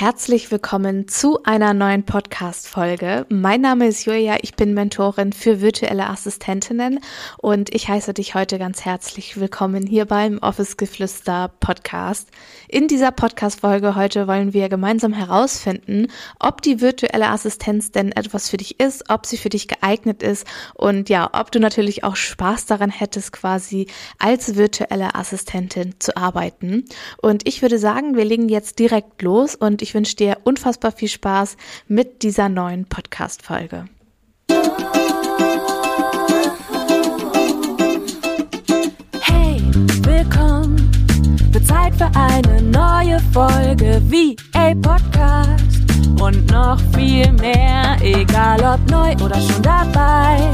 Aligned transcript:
Herzlich 0.00 0.50
willkommen 0.50 1.08
zu 1.08 1.42
einer 1.42 1.74
neuen 1.74 2.04
Podcast-Folge. 2.04 3.26
Mein 3.28 3.60
Name 3.60 3.86
ist 3.86 4.06
Julia, 4.06 4.38
ich 4.40 4.54
bin 4.54 4.72
Mentorin 4.72 5.34
für 5.34 5.60
virtuelle 5.60 6.08
Assistentinnen 6.08 7.00
und 7.36 7.74
ich 7.74 7.86
heiße 7.86 8.14
dich 8.14 8.34
heute 8.34 8.58
ganz 8.58 8.86
herzlich 8.86 9.38
willkommen 9.38 9.86
hier 9.86 10.06
beim 10.06 10.38
Office 10.38 10.78
Geflüster 10.78 11.52
Podcast. 11.60 12.30
In 12.66 12.88
dieser 12.88 13.10
Podcast-Folge 13.10 13.94
heute 13.94 14.26
wollen 14.26 14.54
wir 14.54 14.70
gemeinsam 14.70 15.12
herausfinden, 15.12 16.06
ob 16.38 16.62
die 16.62 16.80
virtuelle 16.80 17.28
Assistenz 17.28 17.92
denn 17.92 18.10
etwas 18.12 18.48
für 18.48 18.56
dich 18.56 18.80
ist, 18.80 19.10
ob 19.10 19.26
sie 19.26 19.36
für 19.36 19.50
dich 19.50 19.68
geeignet 19.68 20.22
ist 20.22 20.46
und 20.72 21.10
ja, 21.10 21.28
ob 21.34 21.52
du 21.52 21.60
natürlich 21.60 22.04
auch 22.04 22.16
Spaß 22.16 22.64
daran 22.64 22.90
hättest, 22.90 23.32
quasi 23.32 23.86
als 24.18 24.56
virtuelle 24.56 25.14
Assistentin 25.14 25.96
zu 25.98 26.16
arbeiten. 26.16 26.86
Und 27.20 27.46
ich 27.46 27.60
würde 27.60 27.78
sagen, 27.78 28.16
wir 28.16 28.24
legen 28.24 28.48
jetzt 28.48 28.78
direkt 28.78 29.20
los 29.20 29.56
und 29.56 29.82
ich 29.82 29.89
wünsche 29.94 30.16
dir 30.16 30.38
unfassbar 30.44 30.92
viel 30.92 31.08
Spaß 31.08 31.56
mit 31.88 32.22
dieser 32.22 32.48
neuen 32.48 32.86
Podcast-Folge. 32.86 33.86
Hey, 39.20 39.62
willkommen. 40.02 40.90
Wird 41.52 41.66
Zeit 41.66 41.94
für 41.96 42.10
eine 42.14 42.62
neue 42.62 43.18
Folge 43.32 44.00
wie 44.06 44.36
a 44.54 44.74
Podcast 44.74 45.64
und 46.20 46.50
noch 46.50 46.78
viel 46.94 47.32
mehr, 47.32 47.96
egal 48.02 48.60
ob 48.62 48.90
neu 48.90 49.12
oder 49.24 49.40
schon 49.40 49.62
dabei. 49.62 50.50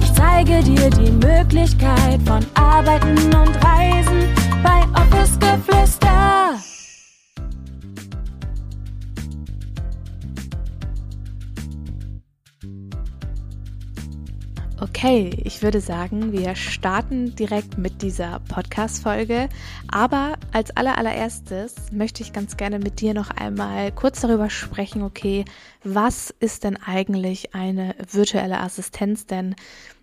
Ich 0.00 0.12
zeige 0.14 0.62
dir 0.62 0.90
die 0.90 1.10
Möglichkeit 1.10 2.20
von 2.26 2.44
Arbeiten 2.54 3.34
und 3.34 3.56
Reisen 3.64 4.28
bei 4.62 4.82
Office 5.00 5.38
Geflüster. 5.38 6.37
Okay, 14.80 15.30
ich 15.42 15.60
würde 15.64 15.80
sagen, 15.80 16.30
wir 16.30 16.54
starten 16.54 17.34
direkt 17.34 17.78
mit 17.78 18.00
dieser 18.00 18.38
Podcast-Folge. 18.48 19.48
Aber 19.90 20.34
als 20.52 20.70
allererstes 20.76 21.90
möchte 21.90 22.22
ich 22.22 22.32
ganz 22.32 22.56
gerne 22.56 22.78
mit 22.78 23.00
dir 23.00 23.12
noch 23.12 23.30
einmal 23.30 23.90
kurz 23.90 24.20
darüber 24.20 24.50
sprechen, 24.50 25.02
okay, 25.02 25.44
was 25.82 26.32
ist 26.38 26.62
denn 26.62 26.76
eigentlich 26.76 27.56
eine 27.56 27.96
virtuelle 28.12 28.60
Assistenz? 28.60 29.26
Denn 29.26 29.56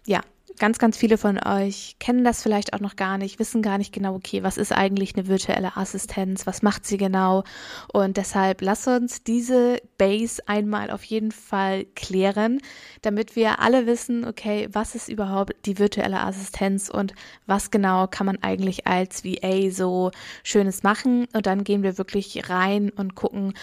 ja, 0.06 0.20
ganz, 0.58 0.80
ganz 0.80 0.98
viele 0.98 1.18
von 1.18 1.38
euch 1.38 1.96
kennen 2.00 2.24
das 2.24 2.44
vielleicht 2.44 2.74
auch 2.74 2.80
noch 2.80 2.96
gar 2.96 3.18
nicht, 3.18 3.40
wissen 3.40 3.62
gar 3.62 3.78
nicht 3.78 3.94
genau, 3.94 4.16
okay, 4.16 4.44
was 4.44 4.58
ist 4.58 4.72
eigentlich 4.72 5.16
eine 5.16 5.28
virtuelle 5.28 5.78
Assistenz, 5.78 6.48
was 6.48 6.62
macht 6.62 6.86
sie 6.86 6.98
genau? 6.98 7.44
Und 7.92 8.18
deshalb 8.18 8.62
lass 8.62 8.88
uns 8.88 9.24
diese 9.24 9.78
Base 9.98 10.42
einmal 10.48 10.92
auf 10.92 11.04
jeden 11.04 11.32
Fall 11.32 11.86
klären, 11.96 12.60
damit 13.02 13.36
wir 13.36 13.60
alle 13.60 13.86
wissen, 13.86 14.26
okay, 14.26 14.68
was 14.72 14.96
ist 14.96 15.10
überhaupt 15.10 15.54
die 15.66 15.80
virtuelle 15.80 16.22
Assistenz 16.22 16.90
und 16.90 17.14
was 17.46 17.72
genau 17.72 18.08
kann 18.08 18.26
man 18.26 18.42
eigentlich 18.42 18.88
als 18.88 19.24
VA 19.24 19.70
so 19.72 20.12
Schönes 20.44 20.84
machen? 20.84 21.28
Und 21.34 21.46
dann 21.46 21.64
gehen 21.64 21.84
wir 21.84 21.98
wirklich 21.98 22.50
rein 22.50 22.90
und 22.90 23.16
gucken, 23.16 23.54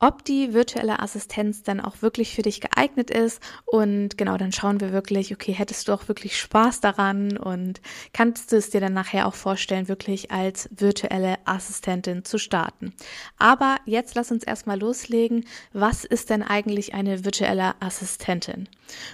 ob 0.00 0.24
die 0.24 0.54
virtuelle 0.54 1.00
Assistenz 1.00 1.62
dann 1.62 1.78
auch 1.78 2.00
wirklich 2.00 2.34
für 2.34 2.42
dich 2.42 2.60
geeignet 2.60 3.10
ist. 3.10 3.40
Und 3.66 4.16
genau, 4.16 4.38
dann 4.38 4.50
schauen 4.50 4.80
wir 4.80 4.92
wirklich, 4.92 5.32
okay, 5.32 5.52
hättest 5.52 5.86
du 5.86 5.92
auch 5.92 6.08
wirklich 6.08 6.38
Spaß 6.38 6.80
daran 6.80 7.36
und 7.36 7.82
kannst 8.14 8.50
du 8.50 8.56
es 8.56 8.70
dir 8.70 8.80
dann 8.80 8.94
nachher 8.94 9.26
auch 9.26 9.34
vorstellen, 9.34 9.88
wirklich 9.88 10.30
als 10.30 10.70
virtuelle 10.72 11.36
Assistentin 11.44 12.24
zu 12.24 12.38
starten. 12.38 12.94
Aber 13.38 13.76
jetzt 13.84 14.14
lass 14.14 14.32
uns 14.32 14.42
erstmal 14.42 14.78
loslegen. 14.78 15.44
Was 15.74 16.04
ist 16.04 16.30
denn 16.30 16.42
eigentlich 16.42 16.94
eine 16.94 17.24
virtuelle 17.24 17.74
Assistentin? 17.80 18.68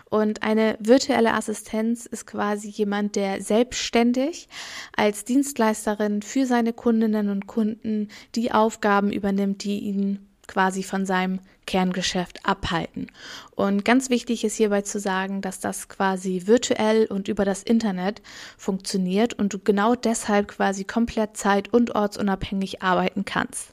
Und 0.09 0.45
eine 0.45 0.77
virtuelle 0.78 1.34
Assistenz 1.34 2.06
ist 2.06 2.27
quasi 2.27 2.69
jemand, 2.69 3.16
der 3.16 3.43
selbstständig 3.43 4.49
als 4.97 5.25
Dienstleisterin 5.25 6.22
für 6.22 6.47
seine 6.47 6.72
Kundinnen 6.72 7.28
und 7.28 7.49
Kunden 7.49 8.09
die 8.37 8.53
Aufgaben 8.53 9.12
übernimmt, 9.12 9.65
die 9.65 9.81
ihnen 9.81 10.25
quasi 10.47 10.83
von 10.83 11.07
seinem 11.07 11.41
Kerngeschäft 11.67 12.47
abhalten. 12.47 13.09
Und 13.55 13.84
ganz 13.84 14.09
wichtig 14.09 14.45
ist 14.45 14.57
hierbei 14.57 14.83
zu 14.83 15.01
sagen, 15.01 15.41
dass 15.41 15.59
das 15.61 15.89
quasi 15.89 16.43
virtuell 16.47 17.07
und 17.07 17.29
über 17.29 17.45
das 17.45 17.62
Internet 17.62 18.23
funktioniert 18.57 19.34
und 19.34 19.53
du 19.53 19.59
genau 19.59 19.95
deshalb 19.95 20.49
quasi 20.49 20.84
komplett 20.84 21.37
zeit- 21.37 21.73
und 21.73 21.95
ortsunabhängig 21.95 22.83
arbeiten 22.83 23.25
kannst. 23.25 23.73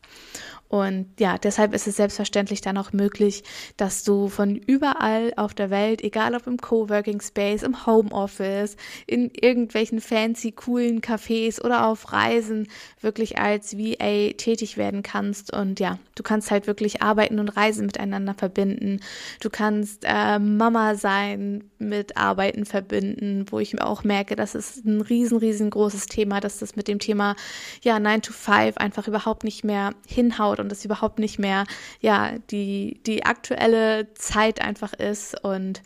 Und 0.73 1.05
ja, 1.19 1.37
deshalb 1.37 1.75
ist 1.75 1.85
es 1.85 1.97
selbstverständlich 1.97 2.61
dann 2.61 2.79
auch 2.79 2.93
möglich, 2.93 3.43
dass 3.77 4.03
du 4.03 4.27
von 4.27 4.55
überall 4.55 5.31
auf 5.35 5.53
der 5.53 5.69
Welt, 5.69 6.03
egal 6.03 6.33
ob 6.33 6.47
im 6.47 6.57
Coworking 6.57 7.21
Space, 7.21 7.61
im 7.61 7.85
Homeoffice, 7.85 8.75
in 9.05 9.29
irgendwelchen 9.39 10.01
fancy, 10.01 10.51
coolen 10.51 11.01
Cafés 11.01 11.63
oder 11.63 11.85
auf 11.85 12.11
Reisen 12.11 12.67
wirklich 13.01 13.37
als 13.37 13.77
VA 13.77 14.33
tätig 14.35 14.75
werden 14.75 15.03
kannst. 15.03 15.53
Und 15.53 15.79
ja, 15.79 15.99
du 16.15 16.23
kannst 16.23 16.49
halt 16.49 16.65
wirklich 16.65 17.03
Arbeiten 17.03 17.37
und 17.37 17.49
Reisen 17.49 17.85
miteinander 17.85 18.33
verbinden. 18.33 18.99
Du 19.41 19.51
kannst 19.51 20.03
äh, 20.07 20.39
Mama 20.39 20.95
sein 20.95 21.69
mit 21.83 22.17
Arbeiten 22.17 22.65
verbinden, 22.65 23.45
wo 23.49 23.59
ich 23.59 23.79
auch 23.81 24.03
merke, 24.03 24.35
das 24.35 24.55
ist 24.55 24.85
ein 24.85 25.01
riesen, 25.01 25.37
riesengroßes 25.37 26.07
Thema, 26.07 26.39
dass 26.39 26.59
das 26.59 26.75
mit 26.75 26.87
dem 26.87 26.99
Thema 26.99 27.35
ja 27.83 27.99
9 27.99 28.21
to 28.21 28.33
5 28.33 28.77
einfach 28.77 29.07
überhaupt 29.07 29.43
nicht 29.43 29.63
mehr 29.63 29.91
hinhaut 30.07 30.59
und 30.59 30.71
es 30.71 30.85
überhaupt 30.85 31.19
nicht 31.19 31.39
mehr, 31.39 31.65
ja, 31.99 32.31
die, 32.49 32.99
die 33.05 33.25
aktuelle 33.25 34.13
Zeit 34.13 34.61
einfach 34.61 34.93
ist. 34.93 35.43
Und 35.43 35.81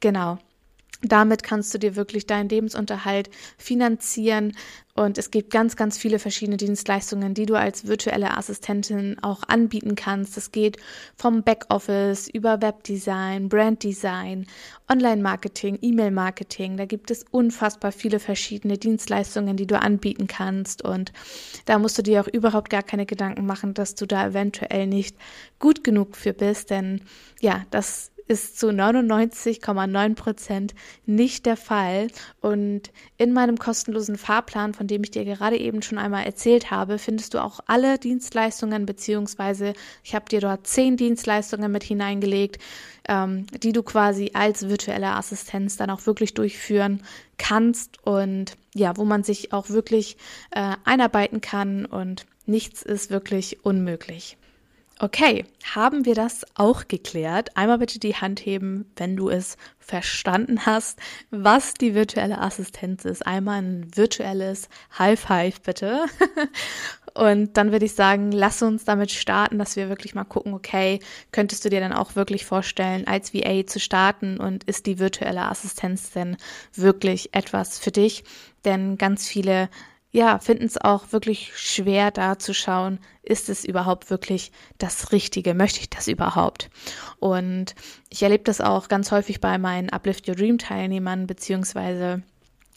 genau. 0.00 0.38
Damit 1.02 1.42
kannst 1.42 1.74
du 1.74 1.78
dir 1.78 1.96
wirklich 1.96 2.26
deinen 2.26 2.48
Lebensunterhalt 2.48 3.28
finanzieren. 3.58 4.52
Und 4.94 5.18
es 5.18 5.30
gibt 5.30 5.50
ganz, 5.50 5.74
ganz 5.74 5.96
viele 5.96 6.18
verschiedene 6.18 6.58
Dienstleistungen, 6.58 7.34
die 7.34 7.46
du 7.46 7.54
als 7.54 7.86
virtuelle 7.86 8.36
Assistentin 8.36 9.16
auch 9.22 9.42
anbieten 9.48 9.94
kannst. 9.96 10.36
Es 10.36 10.52
geht 10.52 10.76
vom 11.16 11.42
Backoffice 11.42 12.28
über 12.28 12.60
Webdesign, 12.60 13.48
Branddesign, 13.48 14.46
Online-Marketing, 14.88 15.78
E-Mail-Marketing. 15.80 16.76
Da 16.76 16.84
gibt 16.84 17.10
es 17.10 17.24
unfassbar 17.30 17.90
viele 17.90 18.20
verschiedene 18.20 18.78
Dienstleistungen, 18.78 19.56
die 19.56 19.66
du 19.66 19.80
anbieten 19.80 20.26
kannst. 20.28 20.84
Und 20.84 21.12
da 21.64 21.78
musst 21.78 21.98
du 21.98 22.02
dir 22.02 22.20
auch 22.20 22.28
überhaupt 22.28 22.70
gar 22.70 22.82
keine 22.82 23.06
Gedanken 23.06 23.46
machen, 23.46 23.74
dass 23.74 23.96
du 23.96 24.06
da 24.06 24.28
eventuell 24.28 24.86
nicht 24.86 25.16
gut 25.58 25.82
genug 25.82 26.16
für 26.16 26.34
bist. 26.34 26.70
Denn 26.70 27.00
ja, 27.40 27.64
das 27.70 28.11
ist 28.32 28.58
zu 28.58 28.68
99,9 28.68 30.14
Prozent 30.14 30.74
nicht 31.04 31.44
der 31.44 31.58
Fall. 31.58 32.08
Und 32.40 32.90
in 33.18 33.32
meinem 33.32 33.58
kostenlosen 33.58 34.16
Fahrplan, 34.16 34.72
von 34.72 34.86
dem 34.86 35.04
ich 35.04 35.10
dir 35.10 35.24
gerade 35.24 35.58
eben 35.58 35.82
schon 35.82 35.98
einmal 35.98 36.24
erzählt 36.24 36.70
habe, 36.70 36.98
findest 36.98 37.34
du 37.34 37.42
auch 37.42 37.60
alle 37.66 37.98
Dienstleistungen, 37.98 38.86
beziehungsweise 38.86 39.74
ich 40.02 40.14
habe 40.14 40.28
dir 40.30 40.40
dort 40.40 40.66
zehn 40.66 40.96
Dienstleistungen 40.96 41.70
mit 41.70 41.84
hineingelegt, 41.84 42.58
ähm, 43.06 43.46
die 43.62 43.72
du 43.72 43.82
quasi 43.82 44.30
als 44.32 44.68
virtuelle 44.68 45.14
Assistenz 45.14 45.76
dann 45.76 45.90
auch 45.90 46.06
wirklich 46.06 46.32
durchführen 46.32 47.02
kannst 47.36 48.04
und 48.06 48.56
ja, 48.74 48.96
wo 48.96 49.04
man 49.04 49.24
sich 49.24 49.52
auch 49.52 49.68
wirklich 49.68 50.16
äh, 50.52 50.74
einarbeiten 50.84 51.42
kann 51.42 51.84
und 51.84 52.24
nichts 52.46 52.82
ist 52.82 53.10
wirklich 53.10 53.64
unmöglich. 53.64 54.38
Okay, 55.04 55.46
haben 55.74 56.04
wir 56.04 56.14
das 56.14 56.46
auch 56.54 56.86
geklärt? 56.86 57.56
Einmal 57.56 57.78
bitte 57.78 57.98
die 57.98 58.14
Hand 58.14 58.38
heben, 58.38 58.88
wenn 58.94 59.16
du 59.16 59.30
es 59.30 59.56
verstanden 59.80 60.64
hast, 60.64 60.96
was 61.32 61.74
die 61.74 61.96
virtuelle 61.96 62.40
Assistenz 62.40 63.04
ist. 63.04 63.26
Einmal 63.26 63.62
ein 63.62 63.90
virtuelles 63.96 64.68
High 64.96 65.18
Five 65.18 65.60
bitte. 65.62 66.04
Und 67.14 67.56
dann 67.56 67.72
würde 67.72 67.86
ich 67.86 67.96
sagen, 67.96 68.30
lass 68.30 68.62
uns 68.62 68.84
damit 68.84 69.10
starten, 69.10 69.58
dass 69.58 69.74
wir 69.74 69.88
wirklich 69.88 70.14
mal 70.14 70.22
gucken, 70.22 70.54
okay, 70.54 71.00
könntest 71.32 71.64
du 71.64 71.68
dir 71.68 71.80
dann 71.80 71.92
auch 71.92 72.14
wirklich 72.14 72.46
vorstellen, 72.46 73.04
als 73.08 73.34
VA 73.34 73.66
zu 73.66 73.80
starten 73.80 74.38
und 74.38 74.64
ist 74.64 74.86
die 74.86 74.98
virtuelle 75.00 75.42
Assistenz 75.42 76.12
denn 76.12 76.36
wirklich 76.74 77.34
etwas 77.34 77.80
für 77.80 77.90
dich? 77.90 78.22
Denn 78.64 78.98
ganz 78.98 79.26
viele 79.26 79.68
ja, 80.12 80.38
finden 80.38 80.64
es 80.64 80.78
auch 80.78 81.10
wirklich 81.10 81.52
schwer, 81.56 82.10
da 82.10 82.38
zu 82.38 82.52
schauen, 82.52 83.00
ist 83.22 83.48
es 83.48 83.64
überhaupt 83.64 84.10
wirklich 84.10 84.52
das 84.76 85.10
Richtige? 85.10 85.54
Möchte 85.54 85.80
ich 85.80 85.88
das 85.88 86.06
überhaupt? 86.06 86.68
Und 87.18 87.74
ich 88.10 88.22
erlebe 88.22 88.44
das 88.44 88.60
auch 88.60 88.88
ganz 88.88 89.10
häufig 89.10 89.40
bei 89.40 89.56
meinen 89.56 89.88
Uplift 89.88 90.28
Your 90.28 90.34
Dream 90.34 90.58
Teilnehmern, 90.58 91.26
beziehungsweise 91.26 92.22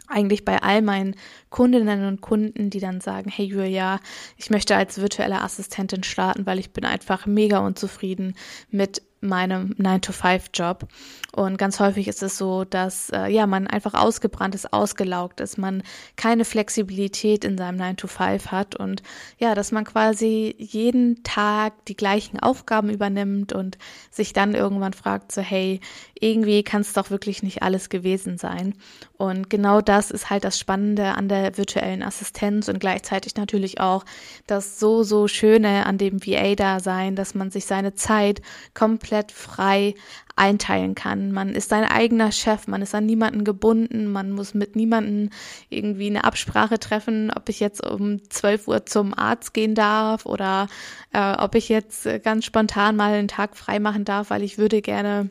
eigentlich 0.07 0.45
bei 0.45 0.61
all 0.61 0.81
meinen 0.81 1.15
Kundinnen 1.55 2.05
und 2.05 2.19
Kunden, 2.19 2.69
die 2.69 2.81
dann 2.81 2.99
sagen, 2.99 3.29
hey 3.29 3.45
Julia, 3.45 4.01
ich 4.35 4.49
möchte 4.49 4.75
als 4.75 4.99
virtuelle 4.99 5.41
Assistentin 5.41 6.03
starten, 6.03 6.45
weil 6.45 6.59
ich 6.59 6.71
bin 6.71 6.83
einfach 6.83 7.27
mega 7.27 7.59
unzufrieden 7.59 8.35
mit 8.71 9.01
meinem 9.25 9.73
9-to-5-Job. 9.79 10.87
Und 11.35 11.57
ganz 11.57 11.79
häufig 11.79 12.07
ist 12.07 12.23
es 12.23 12.37
so, 12.37 12.63
dass 12.63 13.09
äh, 13.09 13.27
ja 13.27 13.45
man 13.45 13.67
einfach 13.67 13.93
ausgebrannt 13.93 14.55
ist, 14.55 14.71
ausgelaugt 14.71 15.41
ist, 15.41 15.57
man 15.57 15.83
keine 16.15 16.45
Flexibilität 16.45 17.43
in 17.43 17.57
seinem 17.57 17.79
9-to-5 17.79 18.47
hat 18.47 18.75
und 18.75 19.03
ja, 19.37 19.53
dass 19.53 19.71
man 19.71 19.83
quasi 19.83 20.55
jeden 20.57 21.23
Tag 21.23 21.85
die 21.85 21.97
gleichen 21.97 22.39
Aufgaben 22.39 22.89
übernimmt 22.89 23.51
und 23.51 23.77
sich 24.11 24.31
dann 24.31 24.55
irgendwann 24.55 24.93
fragt, 24.93 25.31
so 25.31 25.41
hey, 25.41 25.81
irgendwie 26.17 26.63
kann 26.63 26.81
es 26.81 26.93
doch 26.93 27.09
wirklich 27.09 27.43
nicht 27.43 27.63
alles 27.63 27.89
gewesen 27.89 28.37
sein. 28.37 28.75
Und 29.17 29.49
genau 29.49 29.81
das 29.81 30.11
ist 30.11 30.29
halt 30.29 30.45
das 30.45 30.57
Spannende 30.57 31.15
an 31.15 31.27
der 31.27 31.44
virtuellen 31.57 32.03
Assistenz 32.03 32.67
und 32.67 32.79
gleichzeitig 32.79 33.35
natürlich 33.35 33.79
auch 33.79 34.05
das 34.47 34.79
so, 34.79 35.03
so 35.03 35.27
Schöne 35.27 35.85
an 35.85 35.97
dem 35.97 36.25
VA-Dasein, 36.25 37.15
dass 37.15 37.35
man 37.35 37.51
sich 37.51 37.65
seine 37.65 37.95
Zeit 37.95 38.41
komplett 38.73 39.31
frei 39.31 39.95
einteilen 40.35 40.95
kann. 40.95 41.31
Man 41.31 41.49
ist 41.49 41.69
sein 41.69 41.85
eigener 41.85 42.31
Chef, 42.31 42.67
man 42.67 42.81
ist 42.81 42.93
an 42.93 43.05
niemanden 43.05 43.43
gebunden, 43.43 44.11
man 44.11 44.31
muss 44.31 44.53
mit 44.53 44.75
niemanden 44.75 45.29
irgendwie 45.69 46.07
eine 46.07 46.25
Absprache 46.25 46.77
treffen, 46.79 47.31
ob 47.33 47.47
ich 47.49 47.59
jetzt 47.59 47.85
um 47.85 48.21
12 48.29 48.67
Uhr 48.67 48.85
zum 48.85 49.13
Arzt 49.17 49.53
gehen 49.53 49.75
darf 49.75 50.25
oder 50.25 50.67
äh, 51.13 51.35
ob 51.37 51.55
ich 51.55 51.69
jetzt 51.69 52.07
ganz 52.23 52.45
spontan 52.45 52.95
mal 52.95 53.13
einen 53.13 53.29
Tag 53.29 53.55
frei 53.55 53.79
machen 53.79 54.03
darf, 54.03 54.29
weil 54.29 54.43
ich 54.43 54.57
würde 54.57 54.81
gerne 54.81 55.29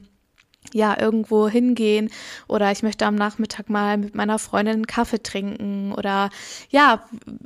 ja, 0.75 1.01
irgendwo 1.01 1.49
hingehen 1.49 2.11
oder 2.49 2.73
ich 2.73 2.83
möchte 2.83 3.07
am 3.07 3.15
Nachmittag 3.15 3.71
mal 3.71 3.97
mit 3.97 4.17
meiner 4.17 4.41
Freundin 4.41 4.75
einen 4.75 4.87
Kaffee 4.89 5.23
trinken 5.23 5.93
oder 5.93 6.31
ja, 6.69 7.05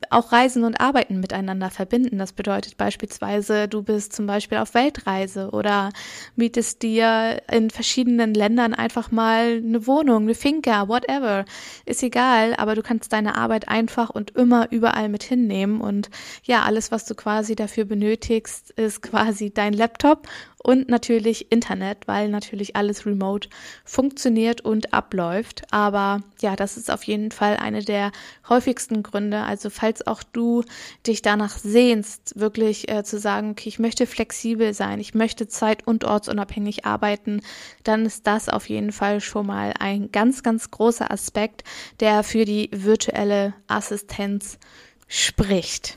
auch 0.08 0.32
Reisen 0.32 0.64
und 0.64 0.80
Arbeiten 0.80 1.20
miteinander 1.20 1.68
verbinden. 1.68 2.18
Das 2.18 2.32
bedeutet 2.32 2.78
beispielsweise, 2.78 3.68
du 3.68 3.82
bist 3.82 4.14
zum 4.14 4.26
Beispiel 4.26 4.56
auf 4.56 4.72
Weltreise 4.72 5.50
oder 5.50 5.90
mietest 6.36 6.82
dir 6.82 7.42
in 7.52 7.68
verschiedenen 7.68 8.32
Ländern 8.32 8.72
einfach 8.72 9.10
mal 9.10 9.58
eine 9.62 9.86
Wohnung, 9.86 10.22
eine 10.22 10.34
Finca, 10.34 10.88
whatever. 10.88 11.44
Ist 11.84 12.02
egal, 12.02 12.54
aber 12.56 12.74
du 12.74 12.82
kannst 12.82 13.12
deine 13.12 13.34
Arbeit 13.34 13.68
einfach 13.68 14.08
und 14.08 14.30
immer 14.36 14.72
überall 14.72 15.10
mit 15.10 15.22
hinnehmen 15.22 15.82
und 15.82 16.08
ja, 16.44 16.62
alles, 16.62 16.90
was 16.90 17.04
du 17.04 17.14
quasi 17.14 17.56
dafür 17.56 17.84
benötigst, 17.84 18.70
ist 18.70 19.02
quasi 19.02 19.50
dein 19.52 19.74
Laptop 19.74 20.26
und 20.58 20.88
natürlich 20.88 21.52
Internet, 21.52 22.06
weil 22.06 22.28
natürlich 22.28 22.76
alles 22.76 23.06
remote 23.06 23.48
funktioniert 23.84 24.60
und 24.60 24.92
abläuft. 24.92 25.62
Aber 25.70 26.20
ja, 26.40 26.56
das 26.56 26.76
ist 26.76 26.90
auf 26.90 27.04
jeden 27.04 27.30
Fall 27.30 27.56
eine 27.56 27.84
der 27.84 28.10
häufigsten 28.48 29.02
Gründe. 29.02 29.42
Also 29.42 29.70
falls 29.70 30.06
auch 30.06 30.22
du 30.22 30.64
dich 31.06 31.22
danach 31.22 31.56
sehnst, 31.56 32.38
wirklich 32.38 32.90
äh, 32.90 33.04
zu 33.04 33.18
sagen, 33.18 33.52
okay, 33.52 33.68
ich 33.68 33.78
möchte 33.78 34.06
flexibel 34.06 34.74
sein, 34.74 35.00
ich 35.00 35.14
möchte 35.14 35.46
zeit- 35.48 35.86
und 35.86 36.04
ortsunabhängig 36.04 36.84
arbeiten, 36.84 37.40
dann 37.84 38.04
ist 38.04 38.26
das 38.26 38.48
auf 38.48 38.68
jeden 38.68 38.92
Fall 38.92 39.20
schon 39.20 39.46
mal 39.46 39.74
ein 39.78 40.10
ganz, 40.10 40.42
ganz 40.42 40.70
großer 40.70 41.10
Aspekt, 41.10 41.62
der 42.00 42.24
für 42.24 42.44
die 42.44 42.68
virtuelle 42.72 43.54
Assistenz 43.68 44.58
spricht 45.06 45.96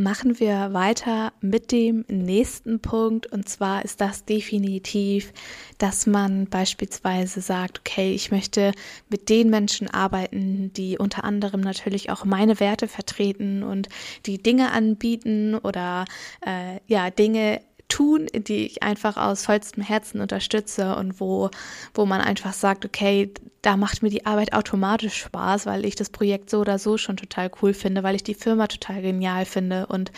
machen 0.00 0.40
wir 0.40 0.72
weiter 0.72 1.32
mit 1.40 1.72
dem 1.72 2.04
nächsten 2.08 2.80
Punkt. 2.80 3.26
Und 3.26 3.48
zwar 3.48 3.84
ist 3.84 4.00
das 4.00 4.24
definitiv, 4.24 5.32
dass 5.78 6.06
man 6.06 6.46
beispielsweise 6.46 7.40
sagt, 7.40 7.80
okay, 7.80 8.12
ich 8.12 8.30
möchte 8.30 8.72
mit 9.08 9.28
den 9.28 9.50
Menschen 9.50 9.88
arbeiten, 9.88 10.72
die 10.72 10.98
unter 10.98 11.24
anderem 11.24 11.60
natürlich 11.60 12.10
auch 12.10 12.24
meine 12.24 12.60
Werte 12.60 12.88
vertreten 12.88 13.62
und 13.62 13.88
die 14.26 14.42
Dinge 14.42 14.72
anbieten 14.72 15.54
oder 15.56 16.06
äh, 16.44 16.80
ja, 16.86 17.10
Dinge 17.10 17.60
tun, 17.90 18.28
die 18.32 18.64
ich 18.66 18.82
einfach 18.82 19.18
aus 19.18 19.44
vollstem 19.44 19.82
Herzen 19.82 20.20
unterstütze 20.22 20.96
und 20.96 21.20
wo, 21.20 21.50
wo 21.92 22.06
man 22.06 22.22
einfach 22.22 22.54
sagt, 22.54 22.86
okay, 22.86 23.30
da 23.62 23.76
macht 23.76 24.02
mir 24.02 24.08
die 24.08 24.24
Arbeit 24.24 24.54
automatisch 24.54 25.16
Spaß, 25.16 25.66
weil 25.66 25.84
ich 25.84 25.94
das 25.94 26.08
Projekt 26.08 26.48
so 26.48 26.60
oder 26.60 26.78
so 26.78 26.96
schon 26.96 27.18
total 27.18 27.50
cool 27.60 27.74
finde, 27.74 28.02
weil 28.02 28.14
ich 28.14 28.22
die 28.22 28.34
Firma 28.34 28.66
total 28.68 29.02
genial 29.02 29.44
finde. 29.44 29.86
Und 29.86 30.12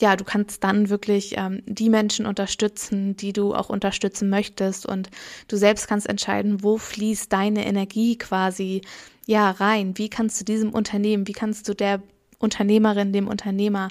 ja, 0.00 0.16
du 0.16 0.24
kannst 0.24 0.64
dann 0.64 0.88
wirklich 0.88 1.34
ähm, 1.36 1.62
die 1.66 1.88
Menschen 1.88 2.26
unterstützen, 2.26 3.16
die 3.16 3.32
du 3.32 3.54
auch 3.54 3.68
unterstützen 3.68 4.28
möchtest. 4.28 4.86
Und 4.86 5.10
du 5.46 5.56
selbst 5.56 5.86
kannst 5.86 6.08
entscheiden, 6.08 6.64
wo 6.64 6.78
fließt 6.78 7.32
deine 7.32 7.64
Energie 7.64 8.18
quasi 8.18 8.80
ja 9.26 9.50
rein, 9.50 9.96
wie 9.96 10.08
kannst 10.08 10.40
du 10.40 10.44
diesem 10.44 10.70
Unternehmen, 10.70 11.28
wie 11.28 11.32
kannst 11.32 11.68
du 11.68 11.74
der 11.74 12.02
Unternehmerin, 12.40 13.12
dem 13.12 13.28
Unternehmer 13.28 13.88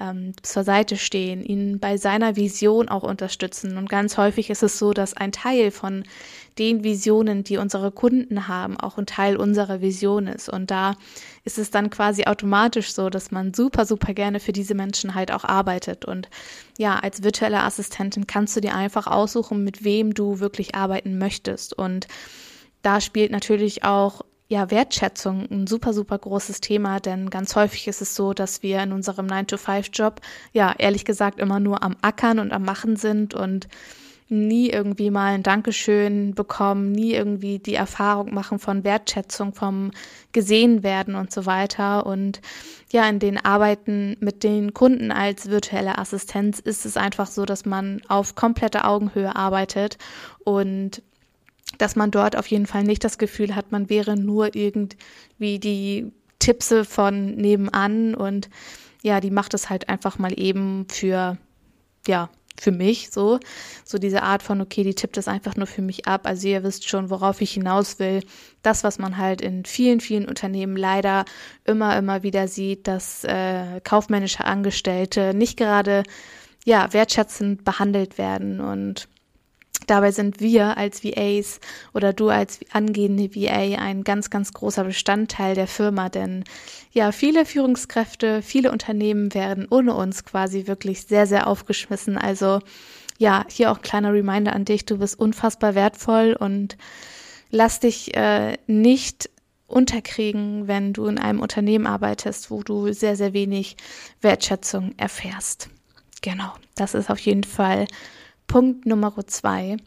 ähm, 0.00 0.34
zur 0.42 0.64
Seite 0.64 0.96
stehen, 0.96 1.42
ihn 1.42 1.78
bei 1.78 1.96
seiner 1.96 2.36
Vision 2.36 2.88
auch 2.88 3.04
unterstützen. 3.04 3.78
Und 3.78 3.88
ganz 3.88 4.18
häufig 4.18 4.50
ist 4.50 4.62
es 4.62 4.78
so, 4.78 4.92
dass 4.92 5.14
ein 5.14 5.32
Teil 5.32 5.70
von 5.70 6.02
den 6.58 6.84
Visionen, 6.84 7.44
die 7.44 7.56
unsere 7.56 7.92
Kunden 7.92 8.48
haben, 8.48 8.76
auch 8.78 8.98
ein 8.98 9.06
Teil 9.06 9.36
unserer 9.36 9.80
Vision 9.80 10.26
ist. 10.26 10.48
Und 10.48 10.70
da 10.70 10.96
ist 11.44 11.58
es 11.58 11.70
dann 11.70 11.90
quasi 11.90 12.24
automatisch 12.24 12.92
so, 12.92 13.08
dass 13.08 13.30
man 13.30 13.54
super, 13.54 13.86
super 13.86 14.12
gerne 14.14 14.40
für 14.40 14.52
diese 14.52 14.74
Menschen 14.74 15.14
halt 15.14 15.32
auch 15.32 15.44
arbeitet. 15.44 16.04
Und 16.04 16.28
ja, 16.78 16.98
als 16.98 17.22
virtuelle 17.22 17.62
Assistentin 17.62 18.26
kannst 18.26 18.56
du 18.56 18.60
dir 18.60 18.74
einfach 18.74 19.06
aussuchen, 19.06 19.62
mit 19.62 19.84
wem 19.84 20.12
du 20.12 20.40
wirklich 20.40 20.74
arbeiten 20.74 21.18
möchtest. 21.18 21.72
Und 21.72 22.08
da 22.82 23.00
spielt 23.00 23.30
natürlich 23.30 23.84
auch 23.84 24.22
ja, 24.48 24.70
Wertschätzung 24.70 25.50
ein 25.50 25.66
super, 25.66 25.92
super 25.94 26.18
großes 26.18 26.60
Thema, 26.60 27.00
denn 27.00 27.30
ganz 27.30 27.56
häufig 27.56 27.88
ist 27.88 28.02
es 28.02 28.14
so, 28.14 28.34
dass 28.34 28.62
wir 28.62 28.82
in 28.82 28.92
unserem 28.92 29.26
9-to-5-Job, 29.26 30.20
ja, 30.52 30.74
ehrlich 30.76 31.04
gesagt, 31.04 31.40
immer 31.40 31.58
nur 31.58 31.82
am 31.82 31.96
Ackern 32.02 32.38
und 32.38 32.52
am 32.52 32.64
Machen 32.64 32.96
sind 32.96 33.34
und 33.34 33.68
nie 34.32 34.70
irgendwie 34.70 35.10
mal 35.10 35.34
ein 35.34 35.42
Dankeschön 35.42 36.34
bekommen, 36.34 36.90
nie 36.90 37.12
irgendwie 37.12 37.58
die 37.58 37.74
Erfahrung 37.74 38.32
machen 38.34 38.58
von 38.58 38.82
Wertschätzung, 38.82 39.52
vom 39.52 39.90
gesehen 40.32 40.82
werden 40.82 41.14
und 41.14 41.30
so 41.30 41.44
weiter. 41.46 42.06
Und 42.06 42.40
ja, 42.90 43.08
in 43.08 43.18
den 43.18 43.36
Arbeiten 43.36 44.16
mit 44.20 44.42
den 44.42 44.72
Kunden 44.72 45.12
als 45.12 45.50
virtuelle 45.50 45.98
Assistenz 45.98 46.58
ist 46.58 46.86
es 46.86 46.96
einfach 46.96 47.26
so, 47.26 47.44
dass 47.44 47.66
man 47.66 48.00
auf 48.08 48.34
komplette 48.34 48.84
Augenhöhe 48.84 49.36
arbeitet 49.36 49.98
und 50.44 51.02
dass 51.78 51.96
man 51.96 52.10
dort 52.10 52.36
auf 52.36 52.46
jeden 52.46 52.66
Fall 52.66 52.84
nicht 52.84 53.04
das 53.04 53.18
Gefühl 53.18 53.54
hat, 53.54 53.72
man 53.72 53.88
wäre 53.88 54.16
nur 54.16 54.54
irgendwie 54.54 55.58
die 55.58 56.12
Tippse 56.38 56.84
von 56.84 57.36
nebenan 57.36 58.14
und 58.14 58.50
ja, 59.02 59.20
die 59.20 59.30
macht 59.30 59.54
es 59.54 59.68
halt 59.70 59.88
einfach 59.88 60.18
mal 60.18 60.38
eben 60.38 60.86
für, 60.88 61.36
ja, 62.06 62.30
für 62.60 62.72
mich 62.72 63.10
so, 63.10 63.40
so 63.84 63.98
diese 63.98 64.22
Art 64.22 64.42
von, 64.42 64.60
okay, 64.60 64.84
die 64.84 64.94
tippt 64.94 65.16
es 65.16 65.28
einfach 65.28 65.56
nur 65.56 65.66
für 65.66 65.82
mich 65.82 66.06
ab. 66.06 66.26
Also 66.26 66.48
ihr 66.48 66.62
wisst 66.62 66.88
schon, 66.88 67.10
worauf 67.10 67.40
ich 67.40 67.52
hinaus 67.52 67.98
will. 67.98 68.22
Das, 68.62 68.84
was 68.84 68.98
man 68.98 69.16
halt 69.16 69.40
in 69.40 69.64
vielen, 69.64 70.00
vielen 70.00 70.28
Unternehmen 70.28 70.76
leider 70.76 71.24
immer, 71.64 71.96
immer 71.96 72.22
wieder 72.22 72.48
sieht, 72.48 72.86
dass 72.86 73.24
äh, 73.24 73.80
kaufmännische 73.82 74.44
Angestellte 74.44 75.34
nicht 75.34 75.56
gerade, 75.56 76.02
ja, 76.64 76.92
wertschätzend 76.92 77.64
behandelt 77.64 78.18
werden 78.18 78.60
und 78.60 79.08
Dabei 79.86 80.12
sind 80.12 80.40
wir 80.40 80.76
als 80.76 81.04
VAs 81.04 81.60
oder 81.92 82.12
du 82.12 82.28
als 82.28 82.60
angehende 82.72 83.34
VA 83.34 83.78
ein 83.78 84.04
ganz, 84.04 84.30
ganz 84.30 84.52
großer 84.52 84.84
Bestandteil 84.84 85.54
der 85.54 85.66
Firma, 85.66 86.08
denn 86.08 86.44
ja, 86.92 87.12
viele 87.12 87.44
Führungskräfte, 87.44 88.42
viele 88.42 88.70
Unternehmen 88.70 89.34
werden 89.34 89.66
ohne 89.70 89.94
uns 89.94 90.24
quasi 90.24 90.66
wirklich 90.66 91.02
sehr, 91.02 91.26
sehr 91.26 91.46
aufgeschmissen. 91.46 92.18
Also 92.18 92.60
ja, 93.18 93.44
hier 93.48 93.70
auch 93.70 93.82
kleiner 93.82 94.12
Reminder 94.12 94.52
an 94.52 94.64
dich, 94.64 94.84
du 94.84 94.98
bist 94.98 95.18
unfassbar 95.18 95.74
wertvoll 95.74 96.36
und 96.38 96.76
lass 97.50 97.80
dich 97.80 98.16
äh, 98.16 98.56
nicht 98.66 99.30
unterkriegen, 99.66 100.68
wenn 100.68 100.92
du 100.92 101.06
in 101.06 101.18
einem 101.18 101.40
Unternehmen 101.40 101.86
arbeitest, 101.86 102.50
wo 102.50 102.62
du 102.62 102.92
sehr, 102.92 103.16
sehr 103.16 103.32
wenig 103.32 103.76
Wertschätzung 104.20 104.92
erfährst. 104.98 105.70
Genau, 106.20 106.52
das 106.74 106.94
ist 106.94 107.10
auf 107.10 107.18
jeden 107.18 107.44
Fall 107.44 107.86
Punkt 108.52 108.84
Nummer 108.84 109.14
zwei. 109.28 109.78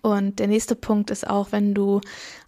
Und 0.00 0.38
der 0.38 0.46
nächste 0.46 0.74
Punkt 0.74 1.10
ist 1.10 1.28
auch, 1.28 1.52
wenn 1.52 1.74
du 1.74 2.00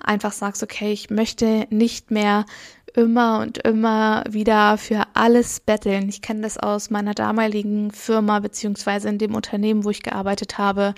einfach 0.02 0.32
sagst, 0.32 0.62
okay, 0.62 0.90
ich 0.90 1.10
möchte 1.10 1.66
nicht 1.68 2.10
mehr 2.10 2.46
immer 2.94 3.40
und 3.40 3.58
immer 3.58 4.24
wieder 4.26 4.78
für 4.78 5.02
alles 5.12 5.60
betteln. 5.60 6.08
Ich 6.08 6.22
kenne 6.22 6.40
das 6.40 6.56
aus 6.56 6.88
meiner 6.88 7.12
damaligen 7.12 7.90
Firma 7.90 8.40
beziehungsweise 8.40 9.10
in 9.10 9.18
dem 9.18 9.34
Unternehmen, 9.34 9.84
wo 9.84 9.90
ich 9.90 10.02
gearbeitet 10.02 10.56
habe. 10.56 10.94